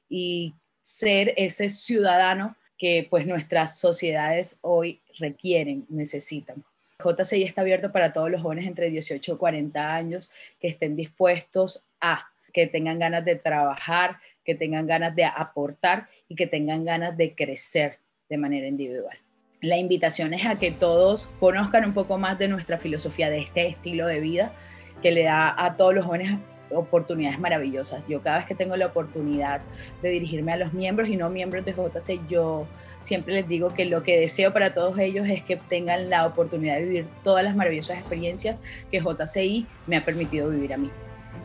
y 0.09 0.55
ser 0.83 1.33
ese 1.37 1.71
ciudadano 1.71 2.57
que 2.77 3.07
pues 3.09 3.27
nuestras 3.27 3.79
sociedades 3.79 4.59
hoy 4.61 5.03
requieren, 5.19 5.87
necesitan. 5.89 6.65
JCI 7.03 7.43
está 7.43 7.61
abierto 7.63 7.93
para 7.93 8.13
todos 8.13 8.31
los 8.31 8.43
jóvenes 8.43 8.67
entre 8.67 8.91
18 8.91 9.35
y 9.35 9.37
40 9.37 9.95
años 9.95 10.33
que 10.61 10.69
estén 10.69 10.97
dispuestos 10.97 11.87
a, 12.01 12.27
que 12.53 12.67
tengan 12.67 12.99
ganas 12.99 13.25
de 13.25 13.37
trabajar, 13.37 14.19
que 14.45 14.55
tengan 14.55 14.87
ganas 14.87 15.15
de 15.15 15.25
aportar 15.25 16.09
y 16.29 16.35
que 16.35 16.47
tengan 16.47 16.85
ganas 16.85 17.17
de 17.17 17.35
crecer 17.35 17.99
de 18.29 18.37
manera 18.37 18.67
individual. 18.67 19.17
La 19.61 19.77
invitación 19.77 20.33
es 20.33 20.47
a 20.47 20.59
que 20.59 20.71
todos 20.71 21.35
conozcan 21.39 21.85
un 21.85 21.93
poco 21.93 22.17
más 22.17 22.39
de 22.39 22.49
nuestra 22.49 22.79
filosofía, 22.79 23.29
de 23.29 23.39
este 23.39 23.67
estilo 23.67 24.07
de 24.07 24.21
vida 24.21 24.55
que 25.03 25.13
le 25.13 25.25
da 25.25 25.55
a 25.57 25.77
todos 25.77 25.95
los 25.95 26.05
jóvenes 26.05 26.39
oportunidades 26.71 27.39
maravillosas. 27.39 28.05
Yo 28.09 28.21
cada 28.23 28.39
vez 28.39 28.47
que 28.47 28.55
tengo 28.55 28.77
la 28.77 28.87
oportunidad 28.87 29.61
de 30.03 30.11
dirigirme 30.11 30.53
a 30.53 30.57
los 30.57 30.73
miembros 30.73 31.09
y 31.09 31.17
no 31.17 31.31
miembros 31.31 31.65
de 31.65 31.73
JC, 31.73 32.21
yo 32.29 32.67
siempre 33.01 33.35
les 33.35 33.49
digo 33.49 33.75
que 33.75 33.85
lo 33.85 34.03
que 34.03 34.21
deseo 34.21 34.53
para 34.53 34.75
todos 34.75 34.99
ellos 34.99 35.29
es 35.29 35.43
que 35.43 35.57
tengan 35.57 36.11
la 36.11 36.27
oportunidad 36.27 36.77
de 36.77 36.83
vivir 36.83 37.07
todas 37.23 37.45
las 37.45 37.57
maravillosas 37.57 37.99
experiencias 37.99 38.57
que 38.91 39.01
JCI 39.01 39.67
me 39.87 39.97
ha 39.97 40.05
permitido 40.05 40.49
vivir 40.51 40.75
a 40.75 40.77
mí. 40.77 40.91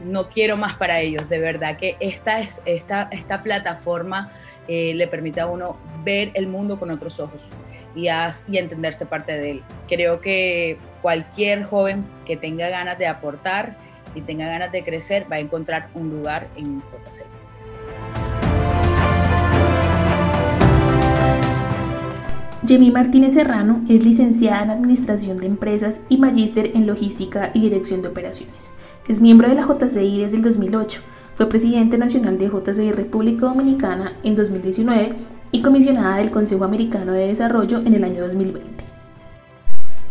No 0.04 0.30
quiero 0.30 0.58
más 0.58 0.76
para 0.76 1.00
ellos, 1.00 1.30
de 1.30 1.40
verdad 1.40 1.78
que 1.78 1.96
esta, 2.00 2.40
es, 2.40 2.62
esta, 2.66 3.08
esta 3.12 3.44
plataforma 3.44 4.32
eh, 4.68 4.94
le 4.94 5.08
permite 5.08 5.40
a 5.40 5.48
uno 5.48 5.78
ver 6.04 6.32
el 6.34 6.48
mundo 6.48 6.78
con 6.80 6.92
otros 6.92 7.20
ojos 7.20 7.52
y, 7.96 8.08
y 8.08 8.58
entenderse 8.58 9.06
parte 9.06 9.38
de 9.38 9.52
él. 9.52 9.64
Creo 9.88 10.20
que 10.20 10.78
cualquier 11.02 11.64
joven 11.64 12.06
que 12.26 12.36
tenga 12.36 12.68
ganas 12.70 12.98
de 12.98 13.08
aportar, 13.08 13.78
y 14.16 14.22
tenga 14.22 14.48
ganas 14.48 14.72
de 14.72 14.84
crecer, 14.84 15.28
va 15.32 15.36
a 15.36 15.40
encontrar 15.40 15.90
un 15.94 16.10
lugar 16.10 16.48
en 16.56 16.82
JC. 16.82 17.26
Yemi 22.66 22.90
Martínez 22.90 23.36
Serrano 23.36 23.84
es 23.88 24.04
licenciada 24.04 24.64
en 24.64 24.72
Administración 24.72 25.38
de 25.38 25.46
Empresas 25.46 26.00
y 26.10 26.18
magíster 26.18 26.72
en 26.74 26.88
Logística 26.88 27.52
y 27.54 27.60
Dirección 27.60 28.02
de 28.02 28.08
Operaciones. 28.08 28.74
Es 29.08 29.22
miembro 29.22 29.48
de 29.48 29.54
la 29.54 29.68
JCI 29.68 30.22
desde 30.22 30.38
el 30.38 30.42
2008. 30.42 31.02
Fue 31.36 31.48
presidente 31.48 32.00
nacional 32.00 32.40
de 32.40 32.48
JCI 32.48 32.92
República 32.92 33.46
Dominicana 33.46 34.14
en 34.24 34.36
2019 34.36 35.16
y 35.52 35.62
comisionada 35.62 36.18
del 36.18 36.32
Consejo 36.32 36.64
Americano 36.64 37.12
de 37.12 37.28
Desarrollo 37.28 37.80
en 37.80 37.94
el 37.94 38.04
año 38.04 38.24
2020. 38.26 38.85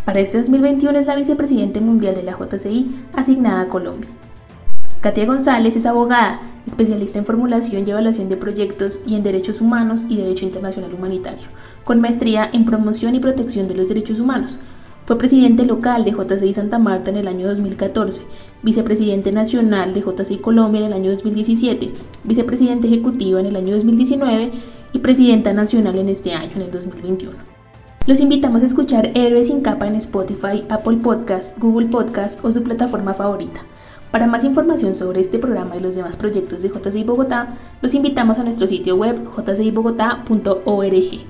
Para 0.05 0.21
este 0.21 0.37
2021 0.37 0.99
es 0.99 1.07
la 1.07 1.17
vicepresidente 1.17 1.81
mundial 1.81 2.15
de 2.15 2.23
la 2.23 2.37
JCI 2.37 2.95
asignada 3.15 3.63
a 3.63 3.69
Colombia. 3.69 4.11
Katia 5.01 5.25
González 5.25 5.77
es 5.77 5.87
abogada, 5.87 6.43
especialista 6.67 7.19
en 7.19 7.25
formulación 7.25 7.87
y 7.87 7.91
evaluación 7.91 8.29
de 8.29 8.37
proyectos 8.37 9.01
y 9.07 9.15
en 9.15 9.23
derechos 9.23 9.63
humanos 9.63 10.05
y 10.07 10.17
derecho 10.17 10.45
internacional 10.45 10.93
humanitario, 10.93 11.47
con 11.85 12.03
maestría 12.03 12.51
en 12.53 12.67
promoción 12.67 13.15
y 13.15 13.21
protección 13.21 13.67
de 13.67 13.77
los 13.77 13.89
derechos 13.89 14.21
humanos. 14.21 14.59
Fue 15.07 15.17
presidente 15.17 15.65
local 15.65 16.05
de 16.05 16.13
JCI 16.13 16.53
Santa 16.53 16.79
Marta 16.79 17.09
en 17.09 17.17
el 17.17 17.29
año 17.29 17.49
2014, 17.49 18.23
vicepresidente 18.63 19.33
nacional 19.33 19.95
de 19.95 20.03
JCI 20.03 20.37
Colombia 20.39 20.81
en 20.81 20.87
el 20.89 20.93
año 20.93 21.11
2017, 21.13 21.93
vicepresidente 22.25 22.89
ejecutivo 22.89 23.39
en 23.39 23.47
el 23.47 23.57
año 23.57 23.75
2019 23.75 24.53
y 24.93 24.99
presidenta 24.99 25.55
nacional 25.55 25.99
en 25.99 26.11
este 26.11 26.35
año, 26.35 26.53
en 26.57 26.63
el 26.63 26.71
2021. 26.71 27.54
Los 28.07 28.21
invitamos 28.21 28.61
a 28.61 28.67
escuchar 28.67 29.13
Héroes 29.15 29.47
sin 29.47 29.63
capa 29.63 29.87
en 29.87 29.95
Spotify, 29.95 30.63
Apple 30.69 30.99
Podcast, 30.99 31.59
Google 31.59 31.89
Podcast 31.89 32.39
o 32.45 32.53
su 32.53 32.63
plataforma 32.63 33.15
favorita. 33.15 33.63
Para 34.11 34.27
más 34.27 34.45
información 34.45 34.95
sobre 34.95 35.23
este 35.23 35.39
programa 35.39 35.75
y 35.79 35.81
los 35.81 35.95
demás 35.95 36.15
proyectos 36.15 36.61
de 36.61 36.69
JCI 36.69 37.03
Bogotá, 37.03 37.57
los 37.81 37.95
invitamos 37.95 38.39
a 38.39 38.43
nuestro 38.43 38.69
sitio 38.69 38.97
web 38.97 39.27
jcibogotá.org. 39.35 41.21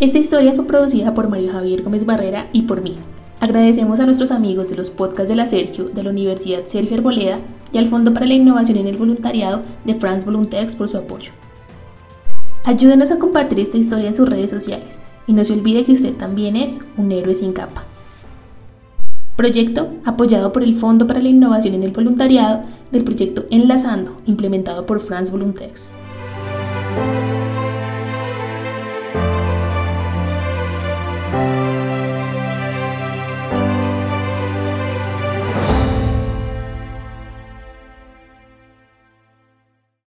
Esta 0.00 0.18
historia 0.18 0.54
fue 0.54 0.66
producida 0.66 1.14
por 1.14 1.28
Mario 1.28 1.52
Javier 1.52 1.84
Gómez 1.84 2.04
Barrera 2.04 2.48
y 2.52 2.62
por 2.62 2.82
mí. 2.82 2.96
Agradecemos 3.38 4.00
a 4.00 4.06
nuestros 4.06 4.32
amigos 4.32 4.68
de 4.68 4.74
los 4.74 4.90
podcasts 4.90 5.28
de 5.28 5.36
la 5.36 5.46
Sergio, 5.46 5.84
de 5.84 6.02
la 6.02 6.10
Universidad 6.10 6.66
Sergio 6.66 6.96
Arboleda 6.96 7.38
y 7.72 7.78
al 7.78 7.86
Fondo 7.86 8.12
para 8.12 8.26
la 8.26 8.34
Innovación 8.34 8.78
en 8.78 8.88
el 8.88 8.96
Voluntariado 8.96 9.62
de 9.84 9.94
France 9.94 10.26
Voluntex 10.26 10.74
por 10.74 10.88
su 10.88 10.98
apoyo. 10.98 11.30
Ayúdenos 12.64 13.12
a 13.12 13.20
compartir 13.20 13.60
esta 13.60 13.76
historia 13.76 14.08
en 14.08 14.14
sus 14.14 14.28
redes 14.28 14.50
sociales 14.50 14.98
y 15.26 15.32
no 15.32 15.44
se 15.44 15.52
olvide 15.52 15.84
que 15.84 15.92
usted 15.92 16.14
también 16.14 16.56
es 16.56 16.80
un 16.96 17.12
héroe 17.12 17.34
sin 17.34 17.52
capa. 17.52 17.84
Proyecto 19.36 19.88
apoyado 20.04 20.52
por 20.52 20.62
el 20.62 20.76
Fondo 20.76 21.06
para 21.06 21.20
la 21.20 21.28
Innovación 21.28 21.74
en 21.74 21.82
el 21.82 21.90
Voluntariado 21.90 22.62
del 22.92 23.04
proyecto 23.04 23.46
Enlazando, 23.50 24.16
implementado 24.26 24.86
por 24.86 25.00
France 25.00 25.32
Voluntex. 25.32 25.90